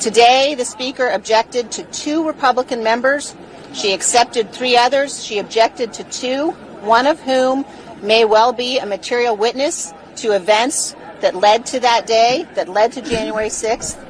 [0.00, 3.34] Today, the Speaker objected to two Republican members.
[3.72, 5.24] She accepted three others.
[5.24, 6.50] She objected to two,
[6.82, 7.64] one of whom
[8.02, 12.92] may well be a material witness to events that led to that day, that led
[12.92, 14.02] to January 6th.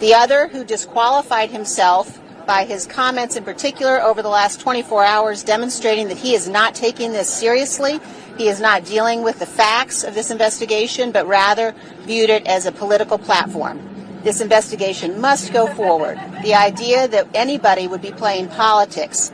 [0.00, 5.42] The other, who disqualified himself by his comments in particular over the last 24 hours,
[5.42, 8.00] demonstrating that he is not taking this seriously.
[8.36, 12.66] He is not dealing with the facts of this investigation, but rather viewed it as
[12.66, 13.80] a political platform.
[14.22, 16.18] This investigation must go forward.
[16.42, 19.32] The idea that anybody would be playing politics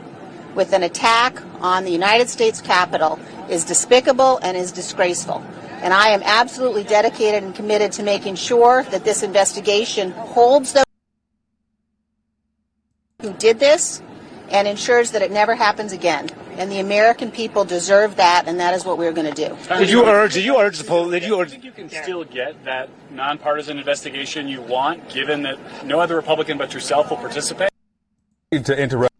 [0.53, 3.17] with an attack on the United States Capitol
[3.49, 5.43] is despicable and is disgraceful.
[5.81, 10.83] And I am absolutely dedicated and committed to making sure that this investigation holds those
[13.21, 14.01] who did this
[14.49, 16.29] and ensures that it never happens again.
[16.57, 19.57] And the American people deserve that, and that is what we're going to do.
[19.77, 20.33] Did you urge?
[20.33, 21.09] Did you urge the poll?
[21.09, 21.51] Did you urge?
[21.51, 26.57] think you can still get that nonpartisan investigation you want, given that no other Republican
[26.57, 27.69] but yourself will participate?
[28.51, 29.13] To interrupt.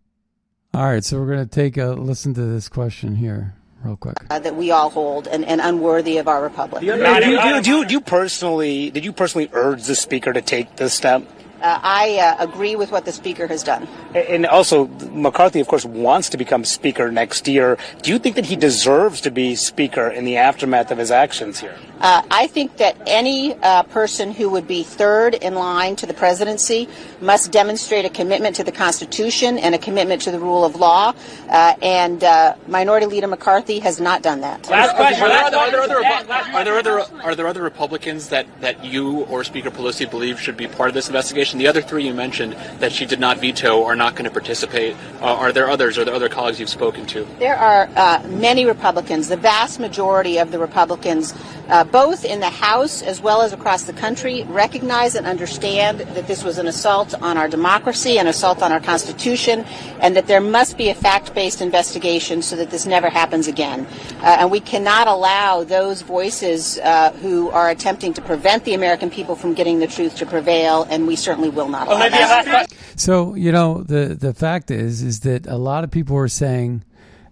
[0.74, 4.18] All right, so we're going to take a listen to this question here, real quick.
[4.30, 6.82] Uh, that we all hold and, and unworthy of our republic.
[6.82, 8.90] Do you, do, you, do, you, do you personally?
[8.90, 11.26] Did you personally urge the speaker to take this step?
[11.62, 13.88] Uh, I uh, agree with what the speaker has done.
[14.15, 17.78] And also, McCarthy, of course, wants to become speaker next year.
[18.02, 21.60] Do you think that he deserves to be speaker in the aftermath of his actions
[21.60, 21.78] here?
[22.00, 26.15] Uh, I think that any uh, person who would be third in line to the
[26.15, 26.89] presidency
[27.21, 31.13] must demonstrate a commitment to the Constitution and a commitment to the rule of law.
[31.47, 34.67] Uh, and uh, Minority Leader McCarthy has not done that.
[34.67, 35.24] Last question.
[35.24, 39.69] Are there, other, are there other are there other Republicans that, that you or Speaker
[39.69, 41.51] Pelosi believe should be part of this investigation?
[41.60, 44.96] The other three you mentioned that she did not veto are not going to participate.
[45.22, 45.98] Uh, are there others?
[45.98, 47.26] Are there other colleagues you've spoken to?
[47.40, 51.34] There are uh, many Republicans, the vast majority of the Republicans,
[51.72, 56.28] uh, both in the House as well as across the country, recognize and understand that
[56.28, 59.64] this was an assault on our democracy, an assault on our Constitution,
[60.02, 63.88] and that there must be a fact based investigation so that this never happens again.
[64.20, 69.10] Uh, and we cannot allow those voices uh, who are attempting to prevent the American
[69.10, 72.68] people from getting the truth to prevail, and we certainly will not allow that.
[72.98, 76.84] So you know the the fact is is that a lot of people are saying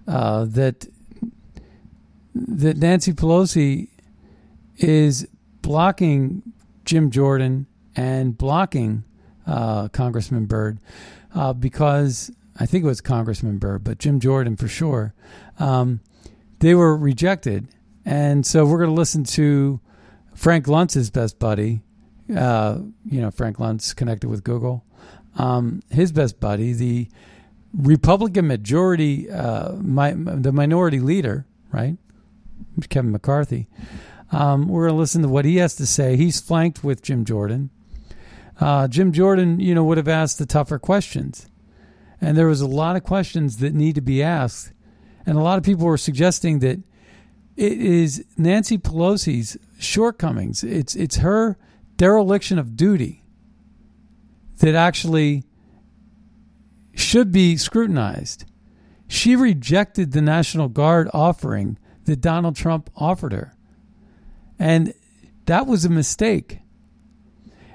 [0.08, 0.88] uh, that
[2.34, 3.89] that Nancy Pelosi
[4.79, 5.27] is
[5.61, 6.41] blocking
[6.85, 9.03] Jim Jordan and blocking
[9.45, 10.79] uh, Congressman Byrd
[11.35, 15.13] uh, because I think it was Congressman Byrd, but Jim Jordan for sure.
[15.59, 16.01] Um,
[16.59, 17.67] they were rejected,
[18.05, 19.79] and so we're going to listen to
[20.35, 21.81] Frank Luntz's best buddy.
[22.35, 24.83] Uh, you know, Frank Luntz connected with Google.
[25.37, 27.07] Um, his best buddy, the
[27.73, 31.97] Republican majority, uh, my, the minority leader, right,
[32.89, 33.67] Kevin McCarthy.
[34.31, 36.15] Um, we're going to listen to what he has to say.
[36.15, 37.69] He's flanked with Jim Jordan.
[38.59, 41.47] Uh, Jim Jordan, you know, would have asked the tougher questions,
[42.19, 44.73] and there was a lot of questions that need to be asked,
[45.25, 46.79] and a lot of people were suggesting that
[47.56, 50.63] it is Nancy Pelosi's shortcomings.
[50.63, 51.58] It's it's her
[51.95, 53.23] dereliction of duty
[54.58, 55.43] that actually
[56.93, 58.45] should be scrutinized.
[59.08, 63.54] She rejected the National Guard offering that Donald Trump offered her.
[64.60, 64.93] And
[65.45, 66.60] that was a mistake.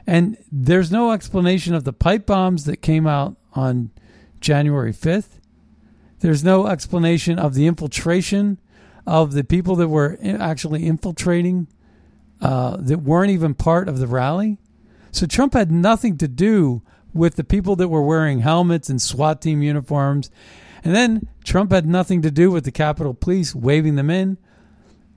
[0.06, 3.90] And there's no explanation of the pipe bombs that came out on
[4.40, 5.40] January 5th.
[6.20, 8.60] There's no explanation of the infiltration
[9.06, 11.66] of the people that were actually infiltrating
[12.40, 14.58] uh, that weren't even part of the rally.
[15.10, 16.82] So Trump had nothing to do
[17.12, 20.30] with the people that were wearing helmets and SWAT team uniforms.
[20.82, 24.36] And then Trump had nothing to do with the Capitol Police waving them in.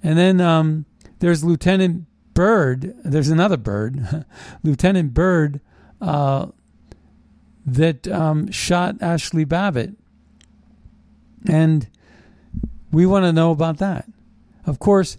[0.04, 0.86] And then um,
[1.20, 2.96] there's Lieutenant Byrd.
[3.04, 4.26] There's another Byrd,
[4.64, 5.60] Lieutenant Byrd,
[6.02, 6.48] uh,
[7.66, 9.96] that um, shot Ashli Babbitt.
[11.48, 11.88] And
[12.92, 14.06] we want to know about that.
[14.66, 15.18] Of course,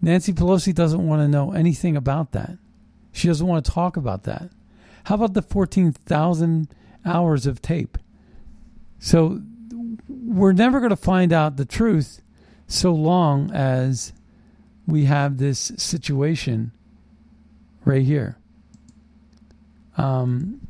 [0.00, 2.58] Nancy Pelosi doesn't want to know anything about that.
[3.12, 4.50] She doesn't want to talk about that.
[5.04, 6.68] How about the 14,000
[7.04, 7.98] hours of tape?
[8.98, 9.42] So
[10.08, 12.22] we're never going to find out the truth
[12.66, 14.12] so long as
[14.86, 16.72] we have this situation
[17.84, 18.36] right here.
[19.96, 20.66] Um,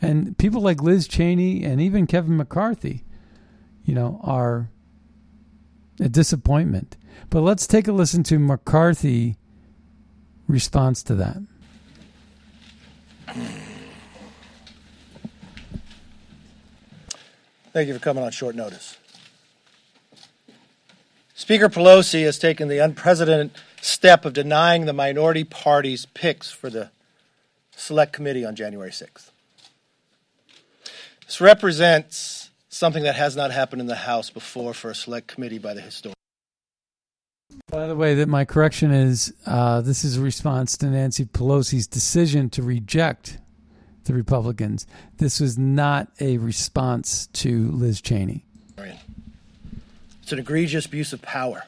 [0.00, 3.04] and people like Liz Cheney and even Kevin McCarthy,
[3.84, 4.70] you know, are
[6.00, 6.96] a disappointment.
[7.30, 9.36] But let's take a listen to McCarthy
[10.46, 11.38] response to that.
[17.72, 18.96] Thank you for coming on short notice.
[21.38, 26.90] Speaker Pelosi has taken the unprecedented step of denying the minority party's picks for the
[27.76, 29.30] Select Committee on January 6th.
[31.24, 35.58] This represents something that has not happened in the House before for a Select Committee
[35.58, 36.16] by the historian.
[37.70, 41.86] By the way, that my correction is uh, this is a response to Nancy Pelosi's
[41.86, 43.38] decision to reject
[44.04, 44.88] the Republicans.
[45.18, 48.44] This was not a response to Liz Cheney.
[50.28, 51.62] It's an egregious abuse of power.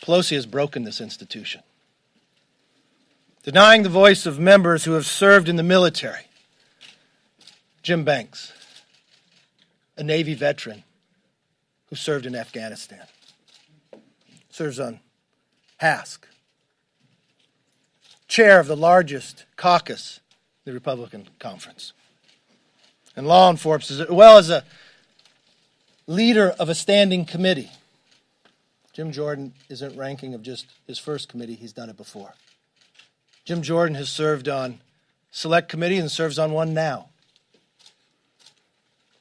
[0.00, 1.62] Pelosi has broken this institution,
[3.42, 6.28] denying the voice of members who have served in the military.
[7.82, 8.52] Jim Banks,
[9.96, 10.84] a Navy veteran
[11.86, 13.02] who served in Afghanistan,
[14.48, 15.00] serves on
[15.82, 16.18] HASC,
[18.28, 20.20] chair of the largest caucus
[20.64, 21.92] the Republican conference,
[23.16, 24.62] and law enforcement, as well as a
[26.06, 27.70] leader of a standing committee.
[28.92, 32.34] Jim Jordan isn't ranking of just his first committee, he's done it before.
[33.44, 34.80] Jim Jordan has served on
[35.30, 37.08] select committee and serves on one now.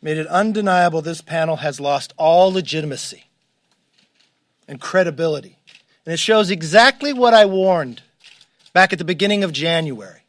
[0.01, 3.25] Made it undeniable this panel has lost all legitimacy
[4.67, 5.57] and credibility.
[6.05, 8.01] And it shows exactly what I warned
[8.73, 10.21] back at the beginning of January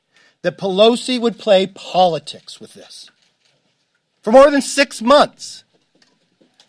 [0.43, 3.11] that Pelosi would play politics with this.
[4.23, 5.64] For more than six months,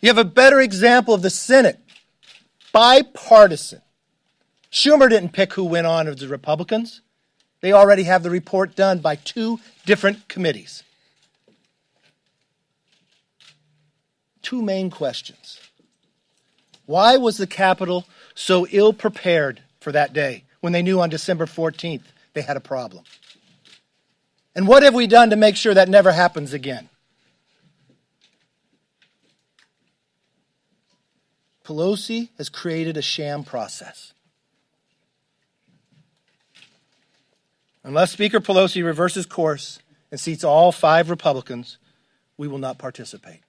[0.06, 1.80] you have a better example of the Senate,
[2.72, 3.82] bipartisan.
[4.70, 7.00] Schumer didn't pick who went on of the Republicans.
[7.60, 10.84] They already have the report done by two different committees.
[14.42, 15.58] Two main questions.
[16.84, 21.46] Why was the Capitol so ill prepared for that day when they knew on December
[21.46, 23.02] 14th they had a problem?
[24.54, 26.90] And what have we done to make sure that never happens again?
[31.66, 34.12] Pelosi has created a sham process.
[37.82, 39.80] Unless Speaker Pelosi reverses course
[40.12, 41.78] and seats all five Republicans,
[42.36, 43.40] we will not participate.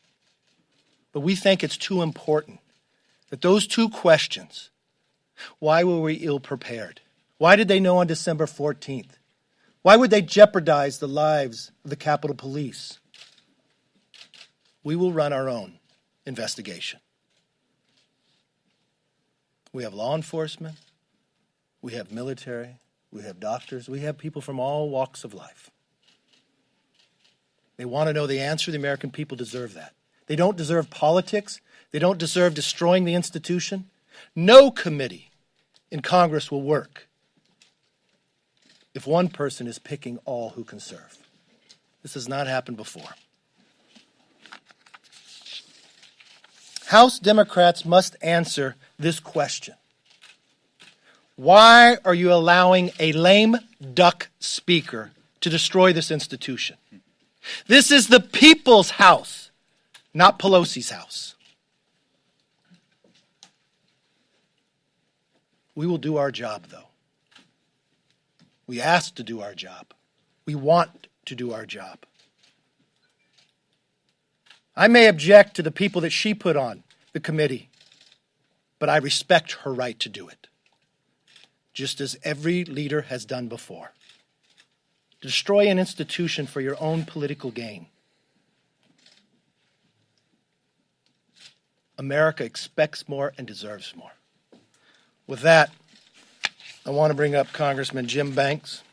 [1.13, 2.59] But we think it's too important
[3.29, 4.71] that those two questions
[5.59, 7.01] why were we ill prepared?
[7.37, 9.11] Why did they know on December 14th?
[9.83, 12.97] Why would they jeopardize the lives of the Capitol Police?
[14.83, 15.77] We will run our own
[16.25, 16.99] investigation.
[19.77, 20.77] We have law enforcement,
[21.83, 22.79] we have military,
[23.11, 25.69] we have doctors, we have people from all walks of life.
[27.77, 28.71] They want to know the answer.
[28.71, 29.93] The American people deserve that.
[30.25, 31.61] They don't deserve politics.
[31.91, 33.85] They don't deserve destroying the institution.
[34.35, 35.29] No committee
[35.91, 37.07] in Congress will work
[38.95, 41.19] if one person is picking all who can serve.
[42.01, 43.11] This has not happened before.
[46.87, 49.75] House Democrats must answer this question
[51.35, 53.57] Why are you allowing a lame
[53.93, 55.11] duck speaker
[55.41, 56.77] to destroy this institution?
[57.67, 59.51] This is the people's house,
[60.13, 61.35] not Pelosi's house.
[65.75, 66.87] We will do our job, though.
[68.65, 69.87] We ask to do our job.
[70.45, 71.99] We want to do our job.
[74.79, 77.69] I may object to the people that she put on the committee,
[78.77, 80.47] but I respect her right to do it,
[81.73, 83.93] just as every leader has done before.
[85.19, 87.87] Destroy an institution for your own political gain.
[91.97, 94.11] America expects more and deserves more.
[95.25, 95.71] With that,
[96.85, 98.83] I want to bring up Congressman Jim Banks.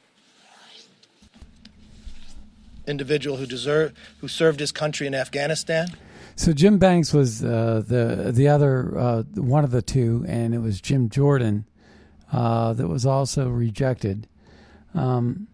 [2.87, 5.89] Individual who deserved who served his country in Afghanistan.
[6.37, 10.59] So Jim Banks was uh, the the other uh, one of the two, and it
[10.59, 11.67] was Jim Jordan
[12.33, 14.27] uh, that was also rejected.
[14.95, 15.47] Um,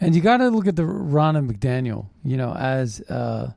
[0.00, 3.52] and you got to look at the Ronna McDaniel, you know, as uh,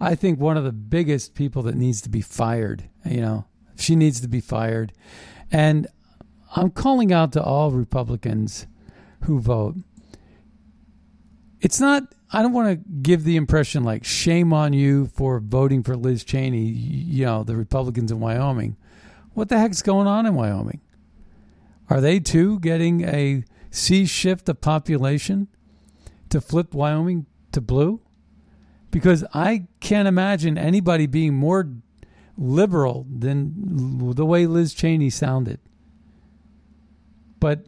[0.00, 2.84] I think one of the biggest people that needs to be fired.
[3.04, 3.44] You know,
[3.76, 4.92] she needs to be fired,
[5.50, 5.86] and
[6.54, 8.66] I'm calling out to all Republicans
[9.22, 9.76] who vote.
[11.60, 12.14] It's not.
[12.30, 16.24] I don't want to give the impression like shame on you for voting for Liz
[16.24, 16.60] Cheney.
[16.60, 18.76] You know, the Republicans in Wyoming.
[19.34, 20.80] What the heck's going on in Wyoming?
[21.90, 25.48] Are they too getting a sea shift of population
[26.28, 28.00] to flip Wyoming to blue?
[28.90, 31.68] Because I can't imagine anybody being more
[32.36, 35.60] liberal than the way Liz Cheney sounded.
[37.40, 37.66] But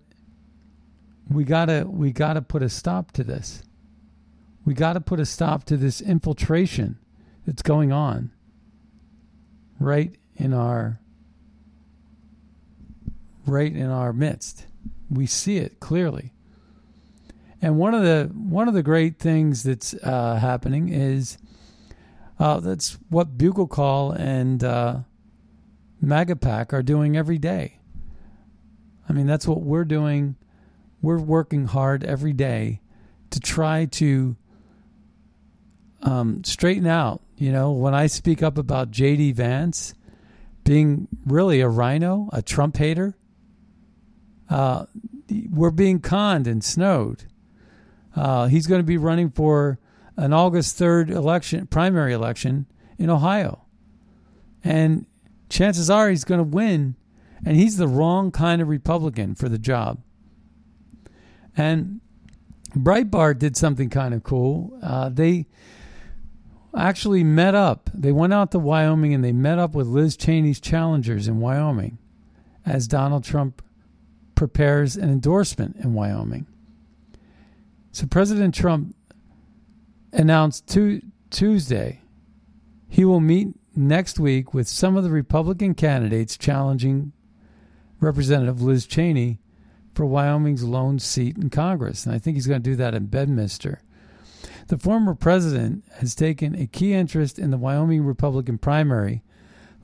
[1.28, 3.62] we gotta we gotta put a stop to this.
[4.64, 6.98] We gotta put a stop to this infiltration
[7.46, 8.30] that's going on
[9.78, 11.00] right in our
[13.46, 14.66] right in our midst.
[15.10, 16.32] We see it clearly.
[17.62, 21.38] And one of the one of the great things that's uh, happening is
[22.38, 25.00] uh, that's what Bugle Call and uh,
[26.02, 27.78] MAGAPAC are doing every day.
[29.08, 30.36] I mean, that's what we're doing.
[31.02, 32.80] We're working hard every day
[33.30, 34.36] to try to
[36.02, 37.22] um, straighten out.
[37.36, 39.32] You know, when I speak up about J.D.
[39.32, 39.94] Vance
[40.64, 43.16] being really a rhino, a Trump hater,
[44.48, 44.86] uh,
[45.50, 47.24] we're being conned and snowed.
[48.14, 49.78] Uh, he's going to be running for
[50.16, 52.66] an August 3rd election, primary election
[52.98, 53.64] in Ohio.
[54.62, 55.06] And
[55.48, 56.96] chances are he's going to win,
[57.44, 60.02] and he's the wrong kind of Republican for the job.
[61.56, 62.00] And
[62.74, 64.78] Breitbart did something kind of cool.
[64.82, 65.46] Uh, they
[66.76, 67.90] actually met up.
[67.92, 71.98] They went out to Wyoming and they met up with Liz Cheney's challengers in Wyoming
[72.64, 73.62] as Donald Trump
[74.34, 76.46] prepares an endorsement in Wyoming.
[77.92, 78.94] So President Trump
[80.12, 80.66] announced
[81.30, 82.00] Tuesday
[82.88, 87.12] he will meet next week with some of the Republican candidates challenging
[88.00, 89.38] Representative Liz Cheney
[89.94, 92.04] for Wyoming's lone seat in Congress.
[92.04, 93.80] And I think he's going to do that in Bedminster.
[94.70, 99.24] The former president has taken a key interest in the Wyoming Republican primary,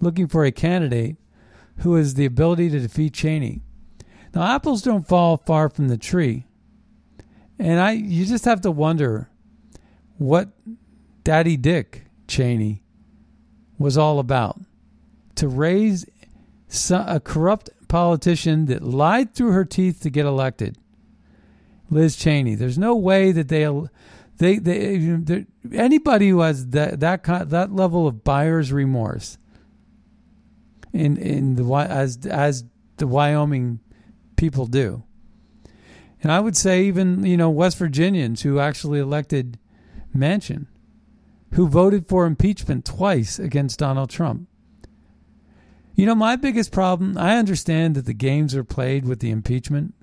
[0.00, 1.16] looking for a candidate
[1.78, 3.62] who has the ability to defeat Cheney.
[4.32, 6.46] Now, apples don't fall far from the tree.
[7.58, 9.28] And I you just have to wonder
[10.18, 10.50] what
[11.24, 12.84] Daddy Dick Cheney
[13.78, 14.60] was all about.
[15.34, 16.06] To raise
[16.92, 20.78] a corrupt politician that lied through her teeth to get elected.
[21.90, 22.54] Liz Cheney.
[22.54, 23.64] There's no way that they
[24.38, 29.38] they they anybody who has that that kind, that level of buyer's remorse
[30.92, 32.64] in in the as as
[32.96, 33.80] the Wyoming
[34.36, 35.02] people do.
[36.22, 39.58] And I would say even, you know, West Virginians who actually elected
[40.16, 40.66] Manchin,
[41.52, 44.48] who voted for impeachment twice against Donald Trump.
[45.94, 49.94] You know, my biggest problem, I understand that the games are played with the impeachment.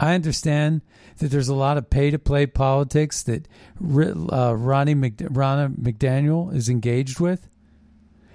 [0.00, 0.82] I understand
[1.18, 3.48] that there's a lot of pay to play politics that
[3.80, 7.48] uh, Ronnie Mc, Ronna McDaniel is engaged with.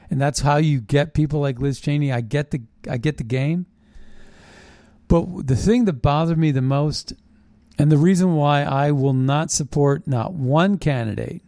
[0.10, 2.12] And that's how you get people like Liz Cheney.
[2.12, 3.66] I get the I get the game.
[5.08, 7.14] But the thing that bothered me the most,
[7.78, 11.42] and the reason why I will not support not one candidate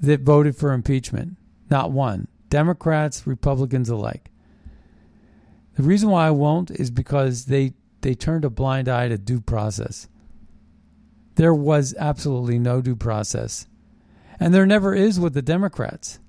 [0.00, 1.36] that voted for impeachment,
[1.70, 4.30] not one, Democrats, Republicans alike.
[5.76, 7.74] The reason why I won't is because they,
[8.04, 10.08] they turned a blind eye to due process.
[11.36, 13.66] There was absolutely no due process.
[14.38, 16.20] And there never is with the Democrats.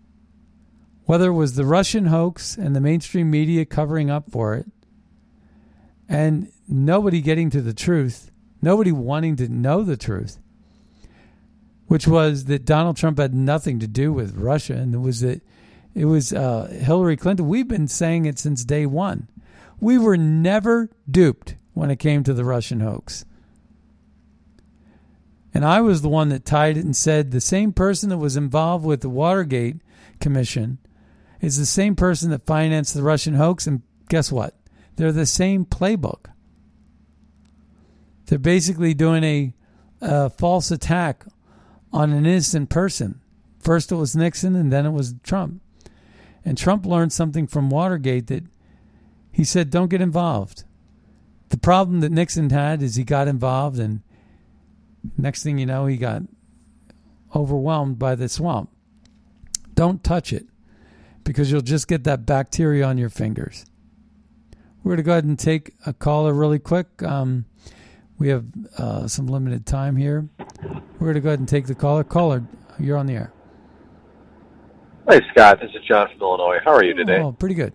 [1.03, 4.67] Whether it was the Russian hoax and the mainstream media covering up for it,
[6.07, 10.39] and nobody getting to the truth, nobody wanting to know the truth,
[11.87, 15.41] which was that Donald Trump had nothing to do with Russia, and it was that
[15.93, 17.49] it was uh, Hillary Clinton.
[17.49, 19.27] We've been saying it since day one.
[19.81, 23.25] We were never duped when it came to the Russian hoax.
[25.53, 28.35] And I was the one that tied it and said the same person that was
[28.35, 29.77] involved with the Watergate
[30.19, 30.79] Commission
[31.39, 33.67] is the same person that financed the Russian hoax.
[33.67, 34.55] And guess what?
[34.95, 36.25] They're the same playbook.
[38.25, 39.53] They're basically doing a,
[40.01, 41.25] a false attack
[41.93, 43.21] on an innocent person.
[43.59, 45.61] First it was Nixon and then it was Trump.
[46.43, 48.43] And Trump learned something from Watergate that
[49.31, 50.63] he said, don't get involved.
[51.49, 54.01] The problem that Nixon had is he got involved and
[55.17, 56.23] Next thing you know, he got
[57.35, 58.69] overwhelmed by the swamp.
[59.73, 60.45] Don't touch it
[61.23, 63.65] because you'll just get that bacteria on your fingers.
[64.83, 67.01] We're going to go ahead and take a caller really quick.
[67.03, 67.45] Um,
[68.17, 68.45] we have
[68.77, 70.29] uh, some limited time here.
[70.99, 72.03] We're going to go ahead and take the caller.
[72.03, 72.43] Caller,
[72.79, 73.33] you're on the air.
[75.09, 75.59] Hey, Scott.
[75.59, 76.59] This is John from Illinois.
[76.63, 77.19] How are you today?
[77.19, 77.73] Oh, pretty good.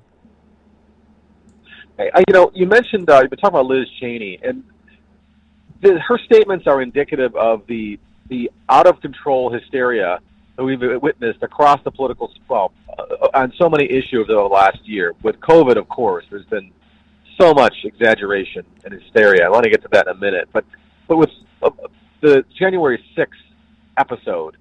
[2.15, 4.65] I- you know, you mentioned uh, you've been talking about Liz Cheney, and
[5.83, 7.99] the, her statements are indicative of the
[8.29, 10.21] the out of control hysteria
[10.57, 14.79] that we've witnessed across the political well uh, on so many issues over the last
[14.85, 15.15] year.
[15.23, 16.71] With COVID, of course, there's been
[17.41, 19.47] so much exaggeration and hysteria.
[19.47, 20.65] I want to get to that in a minute, but
[21.09, 21.31] but with
[21.63, 21.71] uh,
[22.21, 23.41] the January sixth
[23.97, 24.57] episode,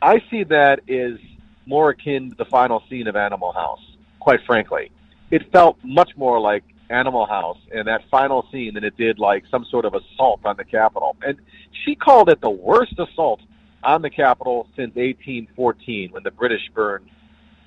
[0.00, 1.18] I see that as
[1.66, 3.80] more akin to the final scene of Animal House.
[4.18, 4.90] Quite frankly,
[5.30, 9.44] it felt much more like Animal House in that final scene than it did like
[9.50, 11.16] some sort of assault on the Capitol.
[11.22, 11.38] And
[11.84, 13.40] she called it the worst assault
[13.82, 17.08] on the Capitol since 1814 when the British burned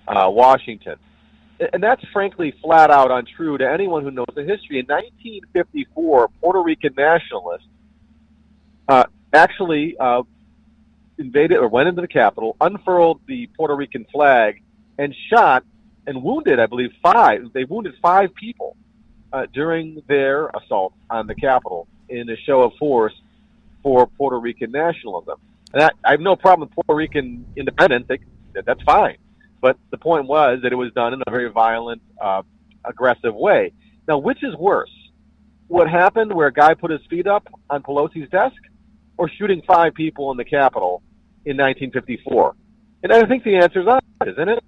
[0.07, 0.95] uh, Washington.
[1.71, 4.79] And that's frankly flat out untrue to anyone who knows the history.
[4.79, 7.67] In 1954, Puerto Rican nationalists
[8.87, 10.23] uh, actually uh,
[11.17, 14.61] invaded or went into the Capitol, unfurled the Puerto Rican flag,
[14.97, 15.63] and shot
[16.05, 17.53] and wounded, I believe, five.
[17.53, 18.75] They wounded five people
[19.33, 23.13] uh, during their assault on the Capitol in a show of force
[23.81, 25.39] for Puerto Rican nationalism.
[25.73, 28.05] And that, I have no problem with Puerto Rican independence.
[28.07, 28.19] They,
[28.53, 29.17] that's fine.
[29.59, 32.43] But the point was that it was done in a very violent, uh,
[32.85, 33.73] aggressive way.
[34.07, 34.91] Now, which is worse?
[35.67, 38.55] What happened where a guy put his feet up on Pelosi's desk
[39.17, 41.01] or shooting five people in the Capitol
[41.45, 42.55] in 1954?
[43.01, 44.63] And I think the answer is up, isn't it?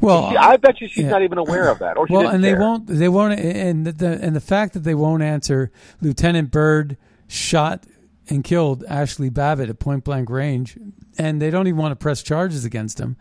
[0.00, 1.10] Well, She- I bet you she's yeah.
[1.10, 1.96] not even aware of that.
[1.96, 2.86] Or she well, and they won't.
[2.86, 3.38] They won't.
[3.38, 5.70] And the and the fact that they won't answer.
[6.00, 6.96] Lieutenant Byrd
[7.26, 7.84] shot
[8.28, 10.78] and killed Ashli Babbitt at point blank range,
[11.18, 13.16] and they don't even want to press charges against him,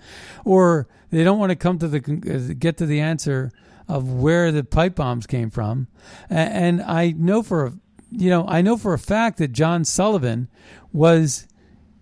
[0.45, 3.51] or they don't want to come to the uh, get to the answer
[3.87, 5.87] of where the pipe bombs came from.
[6.29, 7.73] And I know for a-
[8.11, 10.47] you know I know for a fact that John Sullivan
[10.93, 11.47] was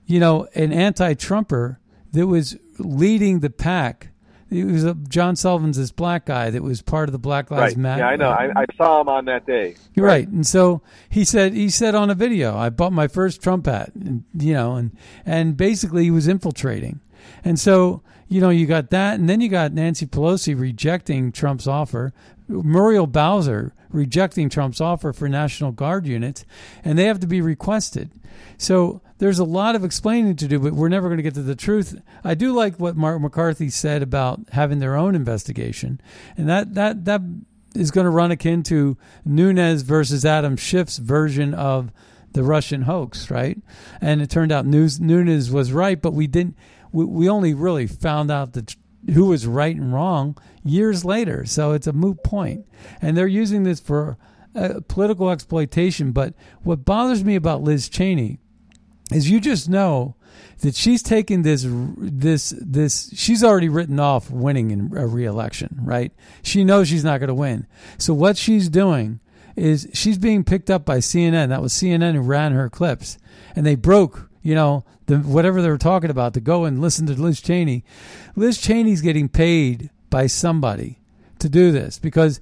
[0.07, 1.79] you know, an anti-Trumper
[2.11, 4.09] that was leading the pack.
[4.55, 7.75] It was a, John Sullivan's this black guy that was part of the Black Lives
[7.75, 7.77] Right.
[7.77, 8.01] Matter.
[8.01, 8.29] Yeah, I know.
[8.29, 9.75] I, I saw him on that day.
[9.93, 10.27] You're right.
[10.27, 13.91] And so he said he said on a video, I bought my first Trump hat,
[13.95, 14.95] and you know, and
[15.25, 16.99] and basically he was infiltrating.
[17.43, 21.67] And so, you know, you got that and then you got Nancy Pelosi rejecting Trump's
[21.67, 22.13] offer,
[22.47, 26.45] Muriel Bowser rejecting Trump's offer for National Guard units,
[26.83, 28.11] and they have to be requested.
[28.57, 31.41] So there's a lot of explaining to do, but we're never going to get to
[31.41, 31.99] the truth.
[32.23, 36.01] I do like what Mark McCarthy said about having their own investigation,
[36.37, 37.21] and that that that
[37.75, 41.91] is going to run akin to Nunes versus Adam Schiff's version of
[42.31, 43.57] the Russian hoax, right?
[44.01, 46.57] And it turned out News, Nunes was right, but we didn't.
[46.91, 48.75] We, we only really found out that
[49.13, 51.45] who was right and wrong years later.
[51.45, 52.65] So it's a moot point,
[53.01, 54.17] and they're using this for
[54.55, 56.11] uh, political exploitation.
[56.11, 58.39] But what bothers me about Liz Cheney
[59.11, 60.15] is you just know
[60.61, 66.11] that she's taken this this this she's already written off winning in a reelection, right?
[66.41, 67.67] She knows she's not going to win.
[67.97, 69.19] So what she's doing
[69.55, 71.49] is she's being picked up by CNN.
[71.49, 73.17] That was CNN who ran her clips,
[73.55, 77.05] and they broke, you know, the whatever they were talking about to go and listen
[77.07, 77.83] to Liz Cheney.
[78.35, 80.99] Liz Cheney's getting paid by somebody
[81.39, 82.39] to do this because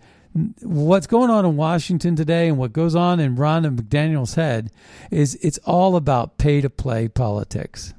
[0.62, 4.72] what's going on in Washington today and what goes on in Ronna McDaniel's head
[5.12, 7.94] is it's all about pay to play politics.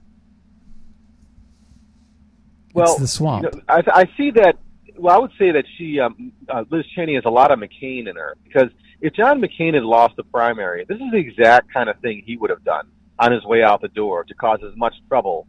[2.73, 3.45] Well, it's the swamp.
[3.45, 4.59] you know, I, I see that.
[4.97, 8.09] Well, I would say that she, um, uh, Liz Cheney, has a lot of McCain
[8.09, 8.71] in her because
[9.01, 12.37] if John McCain had lost the primary, this is the exact kind of thing he
[12.37, 15.47] would have done on his way out the door to cause as much trouble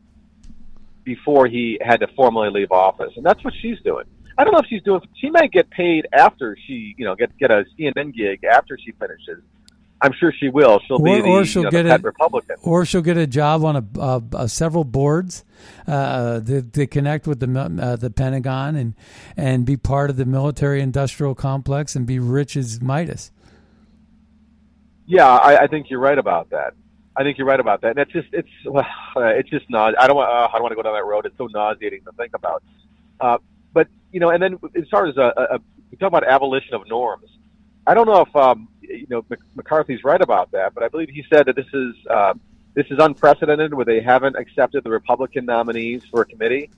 [1.03, 4.05] before he had to formally leave office, and that's what she's doing.
[4.38, 5.01] I don't know if she's doing.
[5.15, 8.91] She might get paid after she, you know, get get a CNN gig after she
[8.91, 9.41] finishes.
[10.01, 10.79] I'm sure she will.
[10.86, 12.57] She'll be or, the, or she'll you know, get a, Republican.
[12.63, 15.45] or she'll get a job on a, a, a several boards
[15.88, 18.93] uh, that, that connect with the uh, the Pentagon and
[19.38, 23.31] and be part of the military industrial complex and be rich as Midas.
[25.05, 26.73] Yeah, I, I think you're right about that.
[27.15, 27.91] I think you're right about that.
[27.91, 28.83] And it's just it's uh,
[29.17, 29.97] it's just not.
[29.99, 30.29] I don't want.
[30.29, 31.25] Uh, I don't want to go down that road.
[31.25, 32.63] It's so nauseating to think about.
[33.19, 33.38] Uh,
[34.16, 35.57] you know, and then as far as uh, uh,
[35.91, 37.30] we talk about abolition of norms,
[37.86, 41.26] I don't know if um, you know McCarthy's right about that, but I believe he
[41.30, 42.34] said that this is uh,
[42.76, 46.70] this is unprecedented, where they haven't accepted the Republican nominees for a committee,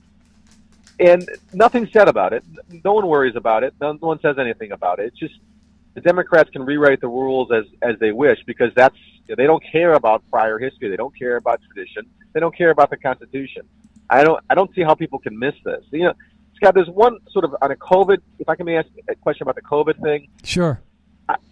[0.98, 2.42] and nothing said about it.
[2.84, 3.72] No one worries about it.
[3.80, 5.06] No one says anything about it.
[5.06, 5.34] It's just
[5.94, 9.92] the Democrats can rewrite the rules as as they wish because that's they don't care
[9.92, 13.62] about prior history, they don't care about tradition, they don't care about the Constitution.
[14.10, 15.84] I don't I don't see how people can miss this.
[15.92, 16.14] You know,
[16.60, 18.18] Scott, there's one sort of on a COVID.
[18.40, 20.80] If I can maybe ask a question about the COVID thing, Sure.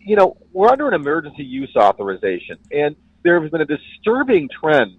[0.00, 4.96] You know, we're under an emergency use authorization, and there has been a disturbing trend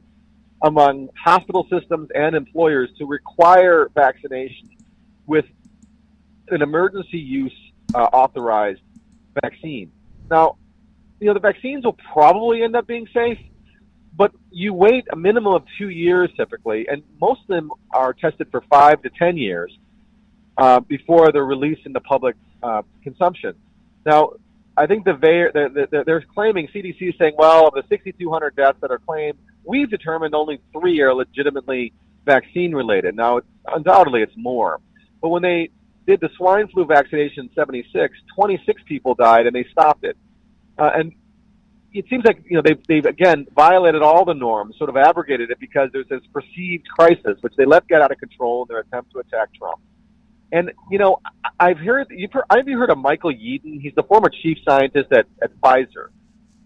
[0.61, 4.69] among hospital systems and employers to require vaccination
[5.25, 5.45] with
[6.49, 7.55] an emergency use
[7.95, 8.81] uh, authorized
[9.41, 9.91] vaccine.
[10.29, 10.57] Now,
[11.19, 13.39] you know, the vaccines will probably end up being safe,
[14.15, 18.47] but you wait a minimum of two years typically, and most of them are tested
[18.51, 19.75] for five to ten years
[20.57, 23.53] uh, before they're released into public uh, consumption.
[24.05, 24.31] Now,
[24.75, 28.99] I think the, they're claiming CDC is saying, well, of the 6,200 deaths that are
[28.99, 31.93] claimed, we've determined only three are legitimately
[32.25, 33.15] vaccine related.
[33.15, 34.79] Now, it's, undoubtedly, it's more.
[35.21, 35.69] But when they
[36.05, 40.15] did the swine flu vaccination in 76, 26 people died and they stopped it.
[40.77, 41.11] Uh, and
[41.91, 45.49] it seems like you know they've, they've again violated all the norms, sort of abrogated
[45.49, 48.79] it because there's this perceived crisis, which they let get out of control in their
[48.79, 49.79] attempt to attack Trump.
[50.51, 51.19] And you know,
[51.59, 53.81] I've heard you've heard, I've heard of Michael Yeadon?
[53.81, 56.07] He's the former chief scientist at, at Pfizer,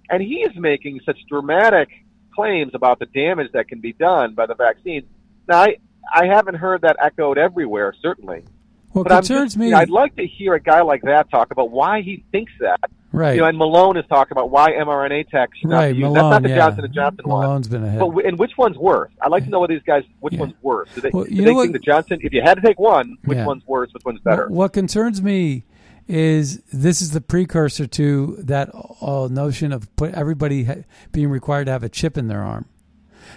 [0.10, 1.90] and he is making such dramatic
[2.36, 5.04] claims about the damage that can be done by the vaccine.
[5.48, 5.78] Now, I
[6.14, 8.44] I haven't heard that echoed everywhere, certainly.
[8.92, 11.32] What but concerns just- me- you know, I'd like to hear a guy like that
[11.32, 12.80] talk about why he thinks that.
[13.14, 13.34] Right.
[13.36, 16.14] You know, and Malone is talking about why mRNA tech should not Right, be used.
[16.14, 16.56] Malone, That's not the yeah.
[16.56, 17.44] Johnson and Johnson Malone's one.
[17.48, 18.00] Malone's been ahead.
[18.00, 19.12] But w- and which one's worse?
[19.22, 20.04] I'd like to know what these guys.
[20.22, 20.88] Which one's worse?
[20.96, 22.20] Do they, Well, do they think the Johnson?
[22.22, 23.46] If you had to take one, which Yeah.
[23.46, 23.90] one's worse?
[23.94, 24.44] Which one's better?
[24.44, 25.66] What, what concerns me
[26.08, 28.70] is this is the precursor to that
[29.02, 32.66] uh, notion of put everybody ha- being required to have a chip in their arm.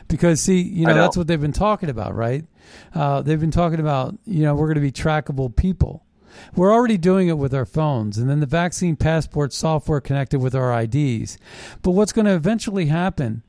[0.09, 1.03] Because see, you know, know.
[1.03, 2.45] that's what they've been talking about, right?
[2.95, 6.05] Uh, they've been talking about, you know, we're going to be trackable people.
[6.55, 10.55] We're already doing it with our phones, and then the vaccine passport software connected with
[10.55, 11.39] our IDs.
[11.83, 13.43] But what's going to eventually happen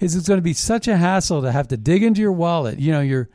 [0.00, 2.78] is it's going to be such a hassle to have to dig into your wallet.
[2.78, 3.28] You know, you're,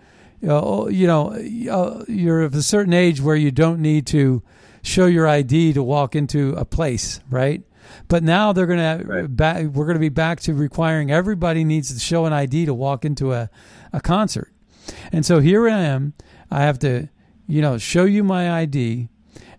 [0.48, 1.32] uh, you know,
[1.70, 4.44] uh, you're of a certain age where you don't need to
[4.82, 7.64] show your ID to walk into a place, right?
[8.08, 11.94] But now they're going to back, we're going to be back to requiring everybody needs
[11.94, 13.50] to show an ID to walk into a,
[13.94, 14.52] a concert.
[15.12, 16.14] And so here I am.
[16.52, 17.10] I have to,
[17.48, 19.10] you know, show you my ID,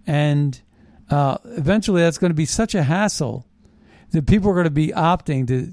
[0.06, 0.60] and
[1.10, 3.46] uh, eventually that's going to be such a hassle
[4.10, 5.72] that people are going to be opting to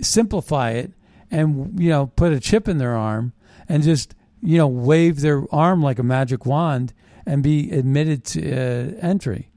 [0.00, 0.92] simplify it
[1.30, 3.32] and you know put a chip in their arm
[3.68, 6.92] and just you know wave their arm like a magic wand
[7.24, 9.50] and be admitted to uh, entry.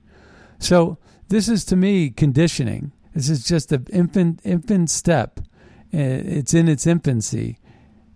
[0.58, 0.98] So
[1.28, 2.92] this is to me conditioning.
[3.14, 5.40] This is just an infant infant step.
[5.92, 7.58] It's in its infancy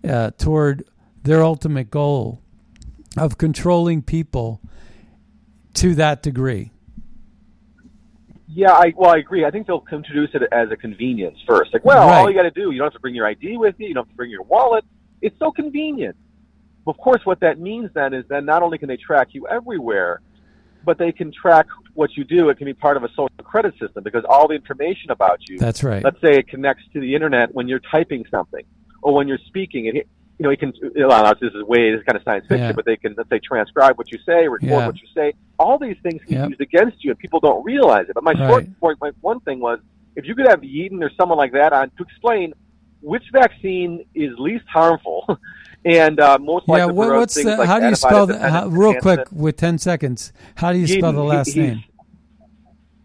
[0.08, 0.86] uh, toward
[1.24, 2.43] their ultimate goal
[3.18, 4.62] of controlling people
[5.76, 6.72] to that degree.
[8.48, 9.46] Yeah, I well, I agree.
[9.46, 11.74] I think they'll introduce it as a convenience first.
[11.74, 13.76] Like, well, all you got to do, you don't have to bring your ID with
[13.80, 13.88] you.
[13.88, 14.86] You don't have to bring your wallet.
[15.22, 16.16] It's so convenient.
[16.86, 20.22] Of course, what that means then is then not only can they track you everywhere,
[20.86, 22.50] but they can track what you do.
[22.50, 25.58] It can be part of a social credit system because all the information about you.
[25.58, 26.04] That's right.
[26.04, 28.66] Let's say it connects to the internet when you're typing something
[29.02, 29.86] or when you're speaking.
[29.88, 30.08] It,
[30.40, 30.74] you know, he can.
[30.96, 32.72] Well, this is way this is kind of science fiction, Yeah.
[32.74, 34.88] but they can let's say transcribe what you say, record Yeah.
[34.88, 35.34] what you say.
[35.60, 36.46] All these things can Yep.
[36.46, 38.14] be used against you, and people don't realize it.
[38.16, 38.50] But my Right.
[38.50, 39.80] short point, my one thing was,
[40.16, 42.54] if you could have Yeadon or someone like that on to explain
[43.02, 45.38] which vaccine is least harmful
[45.86, 47.58] and uh, most Yeah, likely what, for what's the?
[47.58, 48.50] like how do you spell that?
[48.52, 50.34] How, real quick, with ten seconds.
[50.56, 51.84] How do you spell the last he's- name?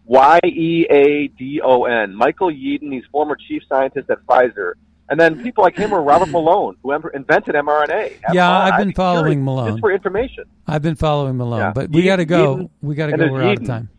[0.05, 2.15] Y E A D O N.
[2.15, 2.91] Michael Yeadon.
[2.91, 4.73] He's former chief scientist at Pfizer.
[5.09, 8.19] And then people like him are Robert Malone, who invented mRNA.
[8.31, 9.69] Yeah, I've been following Malone.
[9.71, 10.43] Just for information.
[10.67, 11.71] I've been following Malone, Yeah.
[11.73, 12.57] but we got to go.
[12.57, 13.31] Yeadon- we got to go.
[13.31, 13.89] We're out of time.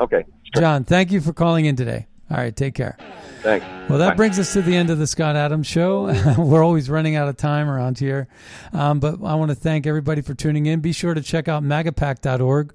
[0.00, 0.24] Okay.
[0.56, 2.06] John, thank you for calling in today.
[2.30, 2.98] All right, take care.
[3.42, 3.64] Thanks.
[3.88, 4.14] Well, that Bye.
[4.16, 6.12] brings us to the end of the Scott Adams Show.
[6.38, 8.28] We're always running out of time around here.
[8.72, 10.80] Um, but I want to thank everybody for tuning in.
[10.80, 12.74] Be sure to check out magapack.org,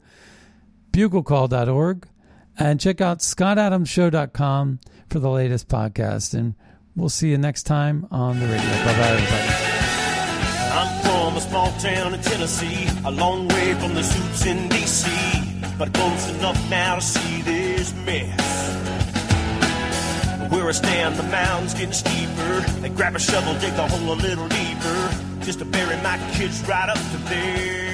[0.92, 2.08] buglecall.org,
[2.58, 4.80] and check out scottadamsshow.com
[5.10, 6.34] for the latest podcast.
[6.34, 6.56] And
[6.96, 8.70] we'll see you next time on the radio.
[8.86, 9.74] Bye bye, everybody.
[10.72, 15.10] I'm from a small town in Tennessee, a long way from the suits in D.C.,
[15.78, 18.40] but close enough now to see this mess.
[20.52, 22.60] Where I stand, the mountain's getting steeper.
[22.82, 25.10] They grab a shovel, dig hole a little deeper,
[25.42, 27.93] just to bury my kids right up to there.